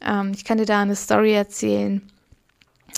Ähm, 0.00 0.30
ich 0.32 0.44
kann 0.44 0.58
dir 0.58 0.66
da 0.66 0.80
eine 0.80 0.94
Story 0.94 1.32
erzählen 1.32 2.08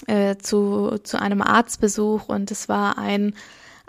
äh, 0.07 0.37
zu, 0.37 0.99
zu 1.03 1.19
einem 1.19 1.41
Arztbesuch 1.41 2.29
und 2.29 2.51
es 2.51 2.69
war 2.69 2.99
ein 2.99 3.35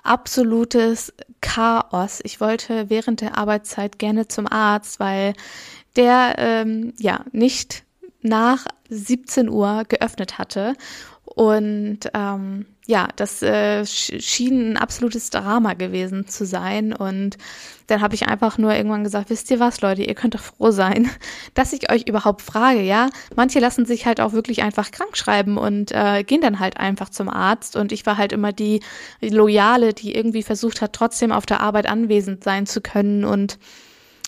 absolutes 0.02 1.14
Chaos. 1.42 2.22
Ich 2.24 2.40
wollte 2.40 2.90
während 2.90 3.20
der 3.20 3.38
Arbeitszeit 3.38 4.00
gerne 4.00 4.30
zum 4.30 4.48
Arzt, 4.50 5.02
weil 5.02 5.34
der 5.96 6.36
ähm, 6.38 6.94
ja 6.98 7.25
nicht 7.32 7.84
nach 8.22 8.66
17 8.90 9.50
Uhr 9.50 9.84
geöffnet 9.88 10.38
hatte 10.38 10.75
Und 11.36 12.00
ähm, 12.14 12.66
ja, 12.88 13.08
das 13.16 13.42
äh, 13.42 13.86
schien 13.86 14.74
ein 14.74 14.78
absolutes 14.78 15.32
Drama 15.32 15.74
gewesen 15.74 16.28
zu 16.28 16.46
sein. 16.46 16.94
Und 16.94 17.38
dann 17.88 18.02
habe 18.02 18.16
ich 18.16 18.28
einfach 18.28 18.58
nur 18.58 18.74
irgendwann 18.75 19.04
gesagt, 19.04 19.30
wisst 19.32 19.50
ihr 19.52 19.60
was, 19.60 19.82
Leute, 19.82 20.04
ihr 20.04 20.14
könnt 20.16 20.36
doch 20.36 20.42
froh 20.42 20.72
sein, 20.72 21.10
dass 21.56 21.74
ich 21.74 21.92
euch 21.92 22.08
überhaupt 22.08 22.42
frage, 22.42 22.82
ja. 22.82 23.10
Manche 23.36 23.60
lassen 23.60 23.86
sich 23.86 24.06
halt 24.06 24.22
auch 24.22 24.34
wirklich 24.34 24.64
einfach 24.64 24.92
krank 24.92 25.18
schreiben 25.18 25.58
und 25.58 25.92
äh, 25.92 26.24
gehen 26.24 26.42
dann 26.42 26.60
halt 26.60 26.78
einfach 26.78 27.10
zum 27.10 27.28
Arzt. 27.30 27.75
Und 27.75 27.92
ich 27.92 28.06
war 28.06 28.18
halt 28.18 28.32
immer 28.32 28.54
die 28.54 28.82
Loyale, 29.22 29.94
die 29.94 30.16
irgendwie 30.16 30.44
versucht 30.44 30.82
hat, 30.82 30.94
trotzdem 30.94 31.32
auf 31.32 31.46
der 31.46 31.62
Arbeit 31.62 31.88
anwesend 31.88 32.44
sein 32.44 32.66
zu 32.68 32.82
können 32.82 33.25
und 33.25 33.58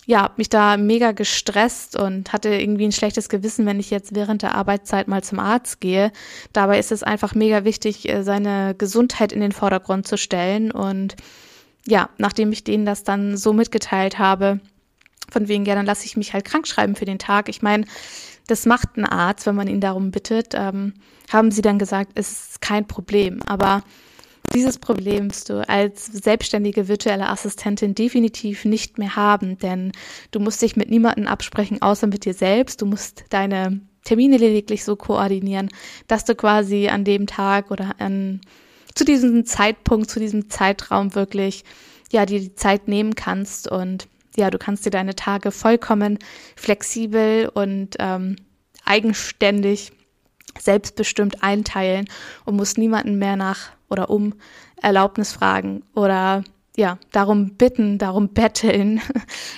ja, 0.08 0.30
mich 0.38 0.48
da 0.48 0.78
mega 0.78 1.12
gestresst 1.12 1.94
und 1.94 2.32
hatte 2.32 2.48
irgendwie 2.48 2.86
ein 2.86 2.92
schlechtes 2.92 3.28
Gewissen, 3.28 3.66
wenn 3.66 3.78
ich 3.78 3.90
jetzt 3.90 4.14
während 4.14 4.40
der 4.40 4.54
Arbeitszeit 4.54 5.06
mal 5.06 5.22
zum 5.22 5.38
Arzt 5.38 5.82
gehe. 5.82 6.12
Dabei 6.54 6.78
ist 6.78 6.92
es 6.92 7.02
einfach 7.02 7.34
mega 7.34 7.64
wichtig, 7.64 8.08
äh, 8.08 8.22
seine 8.22 8.74
Gesundheit 8.74 9.32
in 9.32 9.42
den 9.42 9.52
Vordergrund 9.52 10.08
zu 10.08 10.16
stellen. 10.16 10.70
Und 10.70 11.16
ja, 11.86 12.08
nachdem 12.16 12.50
ich 12.52 12.64
denen 12.64 12.86
das 12.86 13.04
dann 13.04 13.36
so 13.36 13.52
mitgeteilt 13.52 14.18
habe, 14.18 14.60
von 15.30 15.46
wegen, 15.46 15.66
ja, 15.66 15.74
dann 15.74 15.84
lasse 15.84 16.06
ich 16.06 16.16
mich 16.16 16.32
halt 16.32 16.46
krank 16.46 16.66
schreiben 16.66 16.96
für 16.96 17.04
den 17.04 17.18
Tag. 17.18 17.50
Ich 17.50 17.60
meine, 17.60 17.84
das 18.46 18.64
macht 18.64 18.96
ein 18.96 19.04
Arzt, 19.04 19.44
wenn 19.44 19.56
man 19.56 19.68
ihn 19.68 19.82
darum 19.82 20.10
bittet, 20.10 20.54
ähm, 20.54 20.94
haben 21.30 21.50
sie 21.50 21.60
dann 21.60 21.78
gesagt, 21.78 22.12
es 22.14 22.30
ist 22.30 22.60
kein 22.62 22.88
Problem. 22.88 23.42
Aber 23.42 23.82
dieses 24.54 24.78
Problem 24.78 25.30
wirst 25.30 25.50
du 25.50 25.68
als 25.68 26.06
selbstständige 26.06 26.88
virtuelle 26.88 27.28
Assistentin 27.28 27.94
definitiv 27.94 28.64
nicht 28.64 28.98
mehr 28.98 29.16
haben, 29.16 29.58
denn 29.58 29.92
du 30.30 30.40
musst 30.40 30.62
dich 30.62 30.76
mit 30.76 30.90
niemandem 30.90 31.26
absprechen, 31.26 31.82
außer 31.82 32.06
mit 32.06 32.24
dir 32.24 32.34
selbst. 32.34 32.82
Du 32.82 32.86
musst 32.86 33.24
deine 33.30 33.80
Termine 34.04 34.38
lediglich 34.38 34.84
so 34.84 34.96
koordinieren, 34.96 35.68
dass 36.06 36.24
du 36.24 36.34
quasi 36.34 36.88
an 36.88 37.04
dem 37.04 37.26
Tag 37.26 37.70
oder 37.70 37.96
an, 37.98 38.40
zu 38.94 39.04
diesem 39.04 39.44
Zeitpunkt, 39.44 40.10
zu 40.10 40.18
diesem 40.18 40.48
Zeitraum 40.48 41.14
wirklich, 41.14 41.64
ja, 42.10 42.24
dir 42.24 42.40
die 42.40 42.54
Zeit 42.54 42.88
nehmen 42.88 43.14
kannst 43.14 43.70
und 43.70 44.08
ja, 44.36 44.50
du 44.50 44.58
kannst 44.58 44.86
dir 44.86 44.90
deine 44.90 45.14
Tage 45.14 45.50
vollkommen 45.50 46.18
flexibel 46.56 47.50
und 47.52 47.96
ähm, 47.98 48.36
eigenständig 48.84 49.92
selbstbestimmt 50.58 51.42
einteilen 51.42 52.08
und 52.44 52.56
musst 52.56 52.78
niemanden 52.78 53.18
mehr 53.18 53.36
nach 53.36 53.72
oder 53.88 54.10
um 54.10 54.34
Erlaubnis 54.80 55.32
fragen 55.32 55.82
oder 55.94 56.44
ja, 56.76 56.98
darum 57.10 57.56
bitten, 57.56 57.98
darum 57.98 58.28
betteln. 58.34 59.00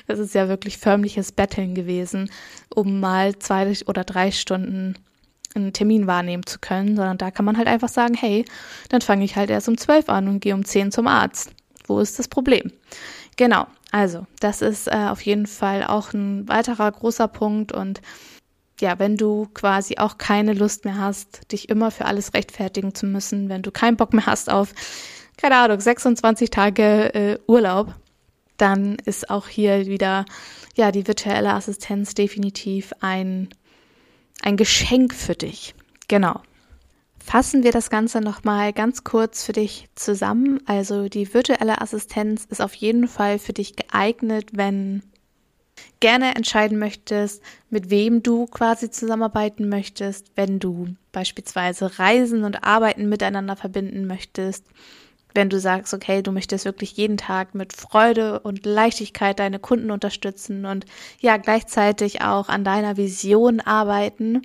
Das 0.06 0.18
ist 0.18 0.34
ja 0.34 0.48
wirklich 0.48 0.78
förmliches 0.78 1.32
Betteln 1.32 1.74
gewesen, 1.74 2.30
um 2.74 3.00
mal 3.00 3.38
zwei 3.38 3.72
oder 3.86 4.04
drei 4.04 4.30
Stunden 4.30 4.94
einen 5.54 5.72
Termin 5.72 6.06
wahrnehmen 6.06 6.46
zu 6.46 6.58
können, 6.60 6.96
sondern 6.96 7.18
da 7.18 7.30
kann 7.30 7.44
man 7.44 7.56
halt 7.56 7.66
einfach 7.66 7.88
sagen, 7.88 8.14
hey, 8.14 8.44
dann 8.88 9.00
fange 9.00 9.24
ich 9.24 9.36
halt 9.36 9.50
erst 9.50 9.68
um 9.68 9.76
zwölf 9.76 10.08
an 10.08 10.28
und 10.28 10.40
gehe 10.40 10.54
um 10.54 10.64
zehn 10.64 10.92
zum 10.92 11.06
Arzt. 11.06 11.50
Wo 11.86 11.98
ist 11.98 12.18
das 12.18 12.28
Problem? 12.28 12.72
Genau, 13.36 13.66
also 13.90 14.26
das 14.38 14.62
ist 14.62 14.86
äh, 14.86 15.08
auf 15.10 15.20
jeden 15.22 15.46
Fall 15.46 15.84
auch 15.84 16.12
ein 16.12 16.48
weiterer 16.48 16.90
großer 16.90 17.28
Punkt 17.28 17.72
und 17.72 18.00
ja, 18.80 18.98
wenn 18.98 19.16
du 19.16 19.48
quasi 19.54 19.98
auch 19.98 20.18
keine 20.18 20.52
Lust 20.52 20.84
mehr 20.84 20.98
hast, 20.98 21.52
dich 21.52 21.68
immer 21.68 21.90
für 21.90 22.04
alles 22.04 22.34
rechtfertigen 22.34 22.94
zu 22.94 23.06
müssen, 23.06 23.48
wenn 23.48 23.62
du 23.62 23.70
keinen 23.70 23.96
Bock 23.96 24.12
mehr 24.12 24.26
hast 24.26 24.50
auf, 24.50 24.72
keine 25.36 25.56
Ahnung, 25.56 25.80
26 25.80 26.50
Tage 26.50 27.14
äh, 27.14 27.38
Urlaub, 27.46 27.94
dann 28.56 28.96
ist 29.06 29.30
auch 29.30 29.48
hier 29.48 29.86
wieder, 29.86 30.26
ja, 30.76 30.92
die 30.92 31.06
virtuelle 31.06 31.54
Assistenz 31.54 32.14
definitiv 32.14 32.92
ein, 33.00 33.48
ein 34.42 34.56
Geschenk 34.56 35.14
für 35.14 35.34
dich. 35.34 35.74
Genau. 36.08 36.40
Fassen 37.22 37.62
wir 37.62 37.72
das 37.72 37.90
Ganze 37.90 38.20
nochmal 38.20 38.72
ganz 38.72 39.04
kurz 39.04 39.44
für 39.44 39.52
dich 39.52 39.88
zusammen. 39.94 40.60
Also 40.66 41.08
die 41.08 41.32
virtuelle 41.32 41.80
Assistenz 41.80 42.44
ist 42.46 42.60
auf 42.60 42.74
jeden 42.74 43.08
Fall 43.08 43.38
für 43.38 43.52
dich 43.52 43.76
geeignet, 43.76 44.48
wenn 44.52 45.02
gerne 46.00 46.34
entscheiden 46.34 46.78
möchtest, 46.78 47.42
mit 47.68 47.90
wem 47.90 48.22
du 48.22 48.46
quasi 48.46 48.90
zusammenarbeiten 48.90 49.68
möchtest, 49.68 50.30
wenn 50.34 50.58
du 50.58 50.94
beispielsweise 51.12 51.98
Reisen 51.98 52.44
und 52.44 52.64
Arbeiten 52.64 53.08
miteinander 53.08 53.56
verbinden 53.56 54.06
möchtest, 54.06 54.64
wenn 55.34 55.48
du 55.48 55.60
sagst, 55.60 55.94
okay, 55.94 56.22
du 56.22 56.32
möchtest 56.32 56.64
wirklich 56.64 56.96
jeden 56.96 57.16
Tag 57.16 57.54
mit 57.54 57.72
Freude 57.72 58.40
und 58.40 58.66
Leichtigkeit 58.66 59.38
deine 59.38 59.58
Kunden 59.58 59.90
unterstützen 59.90 60.64
und 60.64 60.86
ja, 61.20 61.36
gleichzeitig 61.36 62.22
auch 62.22 62.48
an 62.48 62.64
deiner 62.64 62.96
Vision 62.96 63.60
arbeiten. 63.60 64.42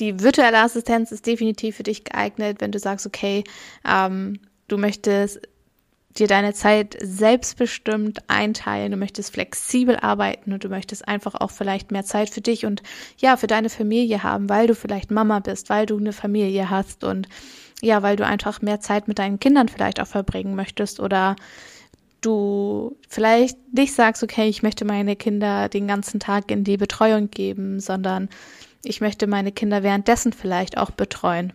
Die 0.00 0.20
virtuelle 0.20 0.58
Assistenz 0.58 1.12
ist 1.12 1.26
definitiv 1.26 1.76
für 1.76 1.82
dich 1.82 2.04
geeignet, 2.04 2.60
wenn 2.60 2.72
du 2.72 2.78
sagst, 2.78 3.06
okay, 3.06 3.44
ähm, 3.86 4.40
du 4.68 4.78
möchtest 4.78 5.40
dir 6.18 6.26
deine 6.26 6.54
Zeit 6.54 6.96
selbstbestimmt 7.00 8.18
einteilen, 8.28 8.90
du 8.90 8.96
möchtest 8.96 9.32
flexibel 9.32 9.96
arbeiten 9.96 10.52
und 10.52 10.64
du 10.64 10.68
möchtest 10.68 11.06
einfach 11.06 11.34
auch 11.34 11.50
vielleicht 11.50 11.92
mehr 11.92 12.04
Zeit 12.04 12.30
für 12.30 12.40
dich 12.40 12.66
und 12.66 12.82
ja, 13.18 13.36
für 13.36 13.46
deine 13.46 13.70
Familie 13.70 14.22
haben, 14.22 14.48
weil 14.48 14.66
du 14.66 14.74
vielleicht 14.74 15.10
Mama 15.10 15.38
bist, 15.38 15.70
weil 15.70 15.86
du 15.86 15.98
eine 15.98 16.12
Familie 16.12 16.68
hast 16.68 17.04
und 17.04 17.28
ja, 17.80 18.02
weil 18.02 18.16
du 18.16 18.26
einfach 18.26 18.60
mehr 18.60 18.80
Zeit 18.80 19.08
mit 19.08 19.18
deinen 19.18 19.40
Kindern 19.40 19.68
vielleicht 19.68 20.00
auch 20.00 20.06
verbringen 20.06 20.54
möchtest 20.54 21.00
oder 21.00 21.36
du 22.20 22.96
vielleicht 23.08 23.56
nicht 23.72 23.94
sagst, 23.94 24.22
okay, 24.22 24.48
ich 24.48 24.62
möchte 24.62 24.84
meine 24.84 25.16
Kinder 25.16 25.68
den 25.68 25.86
ganzen 25.86 26.20
Tag 26.20 26.50
in 26.50 26.64
die 26.64 26.76
Betreuung 26.76 27.30
geben, 27.30 27.80
sondern 27.80 28.28
ich 28.82 29.00
möchte 29.00 29.26
meine 29.26 29.52
Kinder 29.52 29.82
währenddessen 29.82 30.32
vielleicht 30.32 30.76
auch 30.76 30.90
betreuen. 30.90 31.52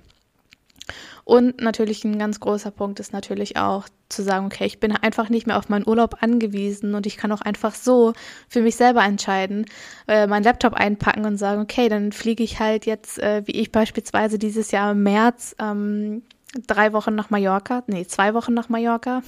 Und 1.25 1.59
natürlich 1.59 2.03
ein 2.03 2.19
ganz 2.19 2.39
großer 2.39 2.69
Punkt 2.69 2.99
ist 2.99 3.11
natürlich 3.11 3.57
auch 3.57 3.89
zu 4.09 4.21
sagen, 4.21 4.45
okay, 4.45 4.65
ich 4.65 4.79
bin 4.79 4.95
einfach 4.95 5.29
nicht 5.29 5.47
mehr 5.47 5.57
auf 5.57 5.69
meinen 5.69 5.87
Urlaub 5.87 6.17
angewiesen 6.21 6.93
und 6.93 7.07
ich 7.07 7.17
kann 7.17 7.31
auch 7.31 7.41
einfach 7.41 7.73
so 7.73 8.13
für 8.47 8.61
mich 8.61 8.75
selber 8.75 9.03
entscheiden, 9.03 9.65
äh, 10.07 10.27
meinen 10.27 10.43
Laptop 10.43 10.75
einpacken 10.75 11.25
und 11.25 11.37
sagen, 11.37 11.63
okay, 11.63 11.89
dann 11.89 12.11
fliege 12.11 12.43
ich 12.43 12.59
halt 12.59 12.85
jetzt, 12.85 13.17
äh, 13.17 13.41
wie 13.45 13.53
ich 13.53 13.71
beispielsweise 13.71 14.37
dieses 14.37 14.69
Jahr 14.69 14.91
im 14.91 15.01
März, 15.01 15.55
ähm, 15.59 16.21
drei 16.67 16.93
Wochen 16.93 17.15
nach 17.15 17.31
Mallorca, 17.31 17.83
nee, 17.87 18.05
zwei 18.05 18.35
Wochen 18.35 18.53
nach 18.53 18.69
Mallorca. 18.69 19.23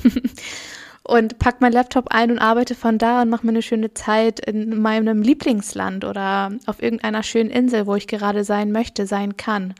und 1.03 1.39
pack 1.39 1.61
mein 1.61 1.71
Laptop 1.71 2.09
ein 2.09 2.29
und 2.29 2.37
arbeite 2.37 2.75
von 2.75 2.99
da 2.99 3.23
und 3.23 3.29
mache 3.29 3.43
mir 3.43 3.53
eine 3.53 3.63
schöne 3.63 3.95
Zeit 3.95 4.39
in 4.39 4.79
meinem 4.79 5.23
Lieblingsland 5.23 6.05
oder 6.05 6.51
auf 6.67 6.83
irgendeiner 6.83 7.23
schönen 7.23 7.49
Insel, 7.49 7.87
wo 7.87 7.95
ich 7.95 8.05
gerade 8.05 8.43
sein 8.43 8.71
möchte, 8.71 9.07
sein 9.07 9.35
kann. 9.35 9.73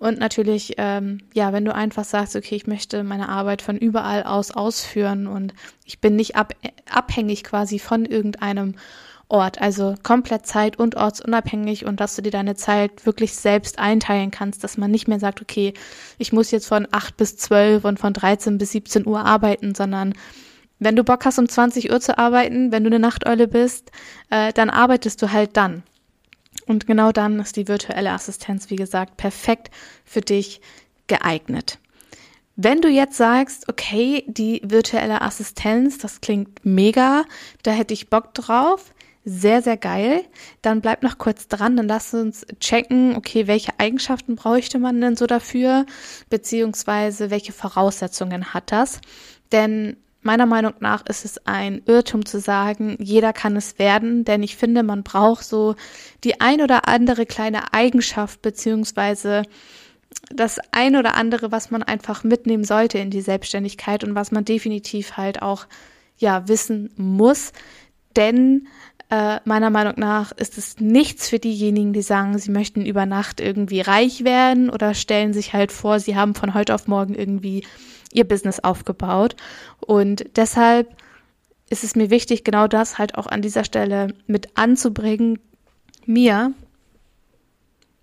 Und 0.00 0.18
natürlich, 0.18 0.74
ähm, 0.78 1.18
ja, 1.34 1.52
wenn 1.52 1.66
du 1.66 1.74
einfach 1.74 2.04
sagst, 2.04 2.34
okay, 2.34 2.56
ich 2.56 2.66
möchte 2.66 3.04
meine 3.04 3.28
Arbeit 3.28 3.60
von 3.60 3.76
überall 3.76 4.22
aus 4.22 4.50
ausführen 4.50 5.26
und 5.26 5.52
ich 5.84 6.00
bin 6.00 6.16
nicht 6.16 6.36
ab, 6.36 6.54
abhängig 6.90 7.44
quasi 7.44 7.78
von 7.78 8.06
irgendeinem 8.06 8.76
Ort, 9.28 9.60
also 9.60 9.94
komplett 10.02 10.46
zeit- 10.46 10.78
und 10.78 10.96
ortsunabhängig 10.96 11.84
und 11.84 12.00
dass 12.00 12.16
du 12.16 12.22
dir 12.22 12.30
deine 12.30 12.56
Zeit 12.56 13.04
wirklich 13.04 13.34
selbst 13.34 13.78
einteilen 13.78 14.30
kannst, 14.30 14.64
dass 14.64 14.78
man 14.78 14.90
nicht 14.90 15.06
mehr 15.06 15.20
sagt, 15.20 15.42
okay, 15.42 15.74
ich 16.16 16.32
muss 16.32 16.50
jetzt 16.50 16.66
von 16.66 16.88
8 16.90 17.18
bis 17.18 17.36
12 17.36 17.84
und 17.84 18.00
von 18.00 18.14
13 18.14 18.56
bis 18.56 18.72
17 18.72 19.06
Uhr 19.06 19.22
arbeiten, 19.26 19.74
sondern 19.74 20.14
wenn 20.78 20.96
du 20.96 21.04
Bock 21.04 21.26
hast, 21.26 21.38
um 21.38 21.46
20 21.46 21.92
Uhr 21.92 22.00
zu 22.00 22.16
arbeiten, 22.16 22.72
wenn 22.72 22.84
du 22.84 22.88
eine 22.88 22.98
Nachteule 22.98 23.48
bist, 23.48 23.92
äh, 24.30 24.54
dann 24.54 24.70
arbeitest 24.70 25.20
du 25.20 25.30
halt 25.30 25.58
dann. 25.58 25.82
Und 26.70 26.86
genau 26.86 27.10
dann 27.10 27.40
ist 27.40 27.56
die 27.56 27.66
virtuelle 27.66 28.12
Assistenz, 28.12 28.70
wie 28.70 28.76
gesagt, 28.76 29.16
perfekt 29.16 29.72
für 30.04 30.20
dich 30.20 30.60
geeignet. 31.08 31.80
Wenn 32.54 32.80
du 32.80 32.88
jetzt 32.88 33.16
sagst, 33.16 33.68
okay, 33.68 34.22
die 34.28 34.60
virtuelle 34.62 35.20
Assistenz, 35.20 35.98
das 35.98 36.20
klingt 36.20 36.64
mega, 36.64 37.24
da 37.64 37.72
hätte 37.72 37.92
ich 37.92 38.08
Bock 38.08 38.34
drauf, 38.34 38.94
sehr, 39.24 39.62
sehr 39.62 39.76
geil, 39.76 40.24
dann 40.62 40.80
bleib 40.80 41.02
noch 41.02 41.18
kurz 41.18 41.48
dran, 41.48 41.76
dann 41.76 41.88
lass 41.88 42.14
uns 42.14 42.46
checken, 42.60 43.16
okay, 43.16 43.48
welche 43.48 43.72
Eigenschaften 43.80 44.36
bräuchte 44.36 44.78
man 44.78 45.00
denn 45.00 45.16
so 45.16 45.26
dafür, 45.26 45.86
beziehungsweise 46.28 47.30
welche 47.30 47.52
Voraussetzungen 47.52 48.54
hat 48.54 48.70
das? 48.70 49.00
Denn 49.50 49.96
Meiner 50.22 50.46
Meinung 50.46 50.74
nach 50.80 51.06
ist 51.06 51.24
es 51.24 51.46
ein 51.46 51.82
Irrtum 51.86 52.26
zu 52.26 52.40
sagen, 52.40 52.96
jeder 53.00 53.32
kann 53.32 53.56
es 53.56 53.78
werden, 53.78 54.24
denn 54.24 54.42
ich 54.42 54.56
finde, 54.56 54.82
man 54.82 55.02
braucht 55.02 55.44
so 55.44 55.76
die 56.24 56.40
ein 56.40 56.60
oder 56.60 56.88
andere 56.88 57.24
kleine 57.24 57.72
Eigenschaft 57.72 58.42
beziehungsweise 58.42 59.44
das 60.28 60.58
ein 60.72 60.96
oder 60.96 61.14
andere, 61.14 61.52
was 61.52 61.70
man 61.70 61.82
einfach 61.82 62.22
mitnehmen 62.22 62.64
sollte 62.64 62.98
in 62.98 63.10
die 63.10 63.22
Selbstständigkeit 63.22 64.04
und 64.04 64.14
was 64.14 64.30
man 64.30 64.44
definitiv 64.44 65.16
halt 65.16 65.40
auch 65.40 65.66
ja 66.18 66.46
wissen 66.48 66.90
muss, 66.96 67.52
denn 68.16 68.66
äh, 69.10 69.40
meiner 69.44 69.70
Meinung 69.70 69.94
nach 69.96 70.32
ist 70.32 70.56
es 70.56 70.78
nichts 70.78 71.28
für 71.28 71.38
diejenigen, 71.38 71.92
die 71.92 72.02
sagen, 72.02 72.38
sie 72.38 72.50
möchten 72.50 72.86
über 72.86 73.06
Nacht 73.06 73.40
irgendwie 73.40 73.80
reich 73.80 74.24
werden 74.24 74.70
oder 74.70 74.94
stellen 74.94 75.32
sich 75.32 75.52
halt 75.52 75.72
vor, 75.72 75.98
sie 75.98 76.16
haben 76.16 76.34
von 76.34 76.54
heute 76.54 76.74
auf 76.74 76.86
morgen 76.86 77.14
irgendwie 77.14 77.64
ihr 78.12 78.26
Business 78.26 78.60
aufgebaut. 78.60 79.36
Und 79.80 80.24
deshalb 80.36 80.94
ist 81.68 81.84
es 81.84 81.94
mir 81.94 82.10
wichtig, 82.10 82.44
genau 82.44 82.66
das 82.66 82.98
halt 82.98 83.16
auch 83.16 83.26
an 83.26 83.42
dieser 83.42 83.64
Stelle 83.64 84.14
mit 84.26 84.56
anzubringen. 84.56 85.38
Mir, 86.06 86.54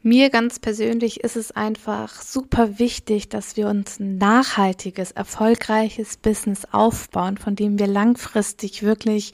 Mir 0.04 0.30
ganz 0.30 0.60
persönlich 0.60 1.20
ist 1.20 1.36
es 1.36 1.52
einfach 1.52 2.22
super 2.22 2.80
wichtig, 2.80 3.28
dass 3.28 3.58
wir 3.58 3.68
uns 3.68 4.00
ein 4.00 4.18
nachhaltiges, 4.18 5.12
erfolgreiches 5.12 6.16
Business 6.16 6.66
aufbauen, 6.72 7.38
von 7.38 7.58
dem 7.58 7.78
wir 7.78 7.88
langfristig 7.88 8.84
wirklich 8.84 9.34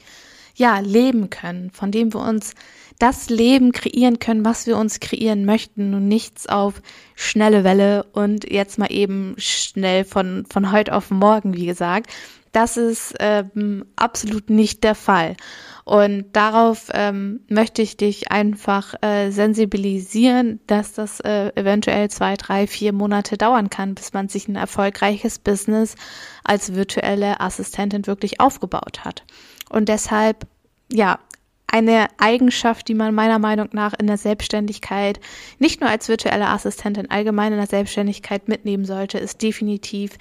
ja, 0.54 0.78
leben 0.78 1.30
können, 1.30 1.70
von 1.70 1.90
dem 1.90 2.12
wir 2.12 2.20
uns 2.20 2.54
das 2.98 3.28
Leben 3.28 3.72
kreieren 3.72 4.18
können, 4.18 4.44
was 4.44 4.66
wir 4.66 4.76
uns 4.76 5.00
kreieren 5.00 5.44
möchten 5.44 5.94
und 5.94 6.06
nichts 6.06 6.46
auf 6.46 6.80
schnelle 7.16 7.64
Welle 7.64 8.04
und 8.12 8.50
jetzt 8.50 8.78
mal 8.78 8.92
eben 8.92 9.34
schnell 9.36 10.04
von, 10.04 10.46
von 10.48 10.70
heute 10.70 10.94
auf 10.94 11.10
morgen, 11.10 11.54
wie 11.54 11.66
gesagt. 11.66 12.10
Das 12.52 12.76
ist 12.76 13.14
ähm, 13.18 13.84
absolut 13.96 14.48
nicht 14.48 14.84
der 14.84 14.94
Fall. 14.94 15.36
Und 15.84 16.26
darauf 16.34 16.88
ähm, 16.94 17.40
möchte 17.48 17.82
ich 17.82 17.96
dich 17.96 18.30
einfach 18.30 18.94
äh, 19.02 19.30
sensibilisieren, 19.32 20.60
dass 20.68 20.92
das 20.92 21.18
äh, 21.18 21.50
eventuell 21.56 22.08
zwei, 22.10 22.36
drei, 22.36 22.68
vier 22.68 22.92
Monate 22.92 23.36
dauern 23.36 23.70
kann, 23.70 23.96
bis 23.96 24.12
man 24.12 24.28
sich 24.28 24.46
ein 24.46 24.54
erfolgreiches 24.54 25.40
Business 25.40 25.96
als 26.44 26.74
virtuelle 26.74 27.40
Assistentin 27.40 28.06
wirklich 28.06 28.38
aufgebaut 28.38 29.04
hat. 29.04 29.24
Und 29.70 29.88
deshalb, 29.88 30.46
ja, 30.90 31.18
eine 31.66 32.06
Eigenschaft, 32.18 32.86
die 32.86 32.94
man 32.94 33.14
meiner 33.14 33.40
Meinung 33.40 33.68
nach 33.72 33.94
in 33.94 34.06
der 34.06 34.16
Selbstständigkeit, 34.16 35.18
nicht 35.58 35.80
nur 35.80 35.90
als 35.90 36.08
virtuelle 36.08 36.46
Assistentin, 36.46 37.10
allgemein 37.10 37.52
in 37.52 37.58
der 37.58 37.66
Selbstständigkeit 37.66 38.46
mitnehmen 38.46 38.84
sollte, 38.84 39.18
ist 39.18 39.42
definitiv 39.42 40.12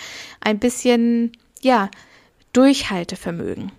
ein 0.41 0.57
bisschen, 0.57 1.31
ja, 1.61 1.91
Durchhaltevermögen. 2.53 3.71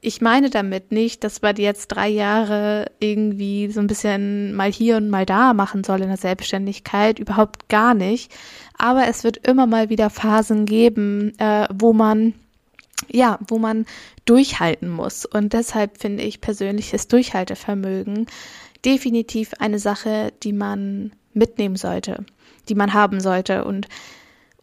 Ich 0.00 0.20
meine 0.20 0.50
damit 0.50 0.92
nicht, 0.92 1.24
dass 1.24 1.40
man 1.40 1.56
jetzt 1.56 1.88
drei 1.88 2.08
Jahre 2.08 2.86
irgendwie 3.00 3.70
so 3.70 3.80
ein 3.80 3.86
bisschen 3.86 4.54
mal 4.54 4.70
hier 4.70 4.98
und 4.98 5.08
mal 5.08 5.24
da 5.24 5.54
machen 5.54 5.84
soll 5.84 6.02
in 6.02 6.08
der 6.08 6.18
Selbstständigkeit, 6.18 7.18
überhaupt 7.18 7.68
gar 7.68 7.94
nicht. 7.94 8.30
Aber 8.76 9.08
es 9.08 9.24
wird 9.24 9.46
immer 9.46 9.66
mal 9.66 9.88
wieder 9.88 10.10
Phasen 10.10 10.66
geben, 10.66 11.32
äh, 11.38 11.68
wo 11.72 11.94
man 11.94 12.34
ja, 13.10 13.38
wo 13.48 13.58
man 13.58 13.86
durchhalten 14.24 14.88
muss. 14.88 15.24
Und 15.24 15.52
deshalb 15.52 16.00
finde 16.00 16.22
ich 16.22 16.40
persönliches 16.40 17.08
Durchhaltevermögen 17.08 18.26
definitiv 18.84 19.52
eine 19.58 19.78
Sache, 19.78 20.32
die 20.42 20.52
man 20.52 21.12
mitnehmen 21.32 21.76
sollte, 21.76 22.24
die 22.68 22.74
man 22.74 22.92
haben 22.92 23.20
sollte. 23.20 23.64
Und 23.64 23.88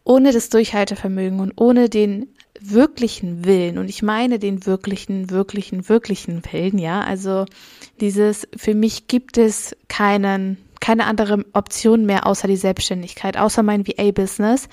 ohne 0.04 0.32
das 0.32 0.48
Durchhaltevermögen 0.48 1.40
und 1.40 1.52
ohne 1.56 1.88
den 1.88 2.28
wirklichen 2.60 3.44
Willen, 3.44 3.78
und 3.78 3.88
ich 3.88 4.02
meine 4.02 4.38
den 4.38 4.66
wirklichen, 4.66 5.30
wirklichen, 5.30 5.88
wirklichen 5.88 6.42
Willen, 6.50 6.78
ja, 6.78 7.00
also 7.00 7.46
dieses, 8.00 8.48
für 8.56 8.74
mich 8.74 9.08
gibt 9.08 9.38
es 9.38 9.76
keinen, 9.88 10.58
keine 10.80 11.06
andere 11.06 11.44
Option 11.52 12.06
mehr 12.06 12.26
außer 12.26 12.48
die 12.48 12.56
Selbstständigkeit, 12.56 13.36
außer 13.36 13.62
mein 13.62 13.86
VA-Business, 13.86 14.68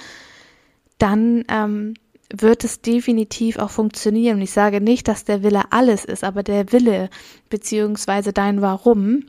dann 0.98 1.46
ähm, 1.50 1.94
wird 2.31 2.63
es 2.63 2.81
definitiv 2.81 3.57
auch 3.57 3.71
funktionieren. 3.71 4.38
Und 4.38 4.41
ich 4.43 4.51
sage 4.51 4.81
nicht, 4.81 5.07
dass 5.07 5.25
der 5.25 5.43
Wille 5.43 5.71
alles 5.71 6.05
ist, 6.05 6.24
aber 6.24 6.43
der 6.43 6.71
Wille 6.71 7.09
beziehungsweise 7.50 8.33
dein 8.33 8.62
Warum, 8.62 9.25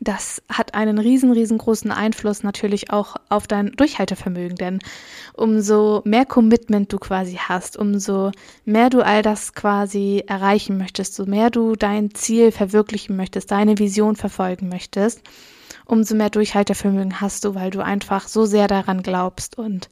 das 0.00 0.42
hat 0.48 0.74
einen 0.74 0.98
riesen, 0.98 1.32
riesengroßen 1.32 1.92
Einfluss 1.92 2.42
natürlich 2.42 2.90
auch 2.90 3.14
auf 3.28 3.46
dein 3.46 3.72
Durchhaltevermögen. 3.72 4.56
Denn 4.56 4.80
umso 5.34 6.02
mehr 6.04 6.26
Commitment 6.26 6.92
du 6.92 6.98
quasi 6.98 7.36
hast, 7.36 7.76
umso 7.76 8.32
mehr 8.64 8.90
du 8.90 9.00
all 9.04 9.22
das 9.22 9.54
quasi 9.54 10.24
erreichen 10.26 10.76
möchtest, 10.76 11.14
so 11.14 11.24
mehr 11.24 11.50
du 11.50 11.76
dein 11.76 12.14
Ziel 12.14 12.50
verwirklichen 12.50 13.16
möchtest, 13.16 13.52
deine 13.52 13.78
Vision 13.78 14.16
verfolgen 14.16 14.68
möchtest, 14.68 15.22
umso 15.86 16.16
mehr 16.16 16.30
Durchhaltevermögen 16.30 17.20
hast 17.20 17.44
du, 17.44 17.54
weil 17.54 17.70
du 17.70 17.82
einfach 17.82 18.26
so 18.26 18.44
sehr 18.44 18.66
daran 18.66 19.02
glaubst 19.02 19.56
und 19.56 19.88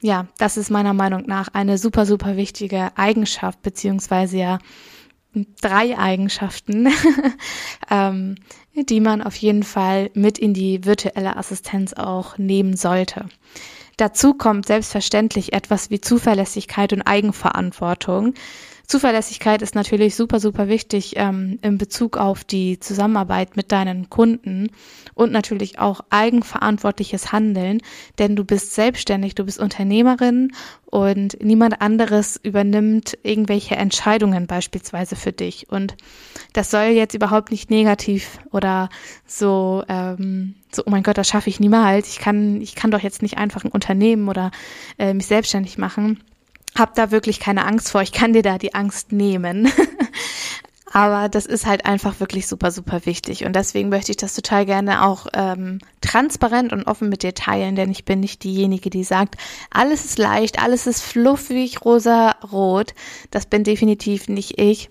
ja, 0.00 0.26
das 0.38 0.56
ist 0.56 0.70
meiner 0.70 0.94
Meinung 0.94 1.24
nach 1.26 1.48
eine 1.52 1.78
super, 1.78 2.06
super 2.06 2.36
wichtige 2.36 2.90
Eigenschaft, 2.96 3.62
beziehungsweise 3.62 4.36
ja 4.38 4.58
drei 5.60 5.98
Eigenschaften, 5.98 6.88
ähm, 7.90 8.36
die 8.74 9.00
man 9.00 9.22
auf 9.22 9.36
jeden 9.36 9.62
Fall 9.62 10.10
mit 10.14 10.38
in 10.38 10.54
die 10.54 10.84
virtuelle 10.84 11.36
Assistenz 11.36 11.92
auch 11.92 12.38
nehmen 12.38 12.76
sollte. 12.76 13.26
Dazu 13.96 14.34
kommt 14.34 14.66
selbstverständlich 14.66 15.54
etwas 15.54 15.90
wie 15.90 16.00
Zuverlässigkeit 16.00 16.92
und 16.92 17.02
Eigenverantwortung. 17.02 18.34
Zuverlässigkeit 18.86 19.62
ist 19.62 19.74
natürlich 19.74 20.14
super, 20.14 20.38
super 20.38 20.68
wichtig 20.68 21.14
ähm, 21.16 21.58
in 21.62 21.76
Bezug 21.76 22.16
auf 22.16 22.44
die 22.44 22.78
Zusammenarbeit 22.78 23.56
mit 23.56 23.72
deinen 23.72 24.10
Kunden 24.10 24.70
und 25.14 25.32
natürlich 25.32 25.80
auch 25.80 26.00
eigenverantwortliches 26.10 27.32
Handeln, 27.32 27.82
denn 28.18 28.36
du 28.36 28.44
bist 28.44 28.74
selbstständig, 28.74 29.34
du 29.34 29.44
bist 29.44 29.58
Unternehmerin 29.58 30.52
und 30.84 31.42
niemand 31.42 31.80
anderes 31.80 32.38
übernimmt 32.40 33.18
irgendwelche 33.24 33.74
Entscheidungen 33.74 34.46
beispielsweise 34.46 35.16
für 35.16 35.32
dich. 35.32 35.68
Und 35.68 35.96
das 36.52 36.70
soll 36.70 36.84
jetzt 36.84 37.14
überhaupt 37.14 37.50
nicht 37.50 37.70
negativ 37.70 38.38
oder 38.52 38.88
so, 39.26 39.82
ähm, 39.88 40.54
so, 40.72 40.82
oh 40.86 40.90
mein 40.90 41.02
Gott, 41.02 41.18
das 41.18 41.28
schaffe 41.28 41.50
ich 41.50 41.58
niemals. 41.58 42.10
Ich 42.10 42.18
kann, 42.18 42.60
ich 42.60 42.76
kann 42.76 42.92
doch 42.92 43.00
jetzt 43.00 43.22
nicht 43.22 43.36
einfach 43.36 43.64
ein 43.64 43.72
Unternehmen 43.72 44.28
oder 44.28 44.52
äh, 44.96 45.12
mich 45.12 45.26
selbstständig 45.26 45.76
machen 45.76 46.20
hab 46.76 46.94
da 46.94 47.10
wirklich 47.10 47.40
keine 47.40 47.64
Angst 47.64 47.90
vor. 47.90 48.02
Ich 48.02 48.12
kann 48.12 48.32
dir 48.32 48.42
da 48.42 48.58
die 48.58 48.74
Angst 48.74 49.12
nehmen. 49.12 49.70
Aber 50.92 51.28
das 51.28 51.44
ist 51.44 51.66
halt 51.66 51.84
einfach 51.84 52.20
wirklich 52.20 52.46
super, 52.46 52.70
super 52.70 53.04
wichtig. 53.04 53.44
Und 53.44 53.54
deswegen 53.54 53.90
möchte 53.90 54.12
ich 54.12 54.16
das 54.16 54.34
total 54.34 54.64
gerne 54.64 55.04
auch 55.04 55.26
ähm, 55.34 55.78
transparent 56.00 56.72
und 56.72 56.84
offen 56.84 57.10
mit 57.10 57.22
dir 57.22 57.34
teilen, 57.34 57.76
denn 57.76 57.90
ich 57.90 58.06
bin 58.06 58.20
nicht 58.20 58.44
diejenige, 58.44 58.88
die 58.88 59.04
sagt, 59.04 59.36
alles 59.70 60.06
ist 60.06 60.18
leicht, 60.18 60.62
alles 60.62 60.86
ist 60.86 61.02
fluffig, 61.02 61.84
rosa, 61.84 62.30
rot. 62.50 62.94
Das 63.30 63.44
bin 63.44 63.62
definitiv 63.62 64.28
nicht 64.28 64.58
ich 64.58 64.88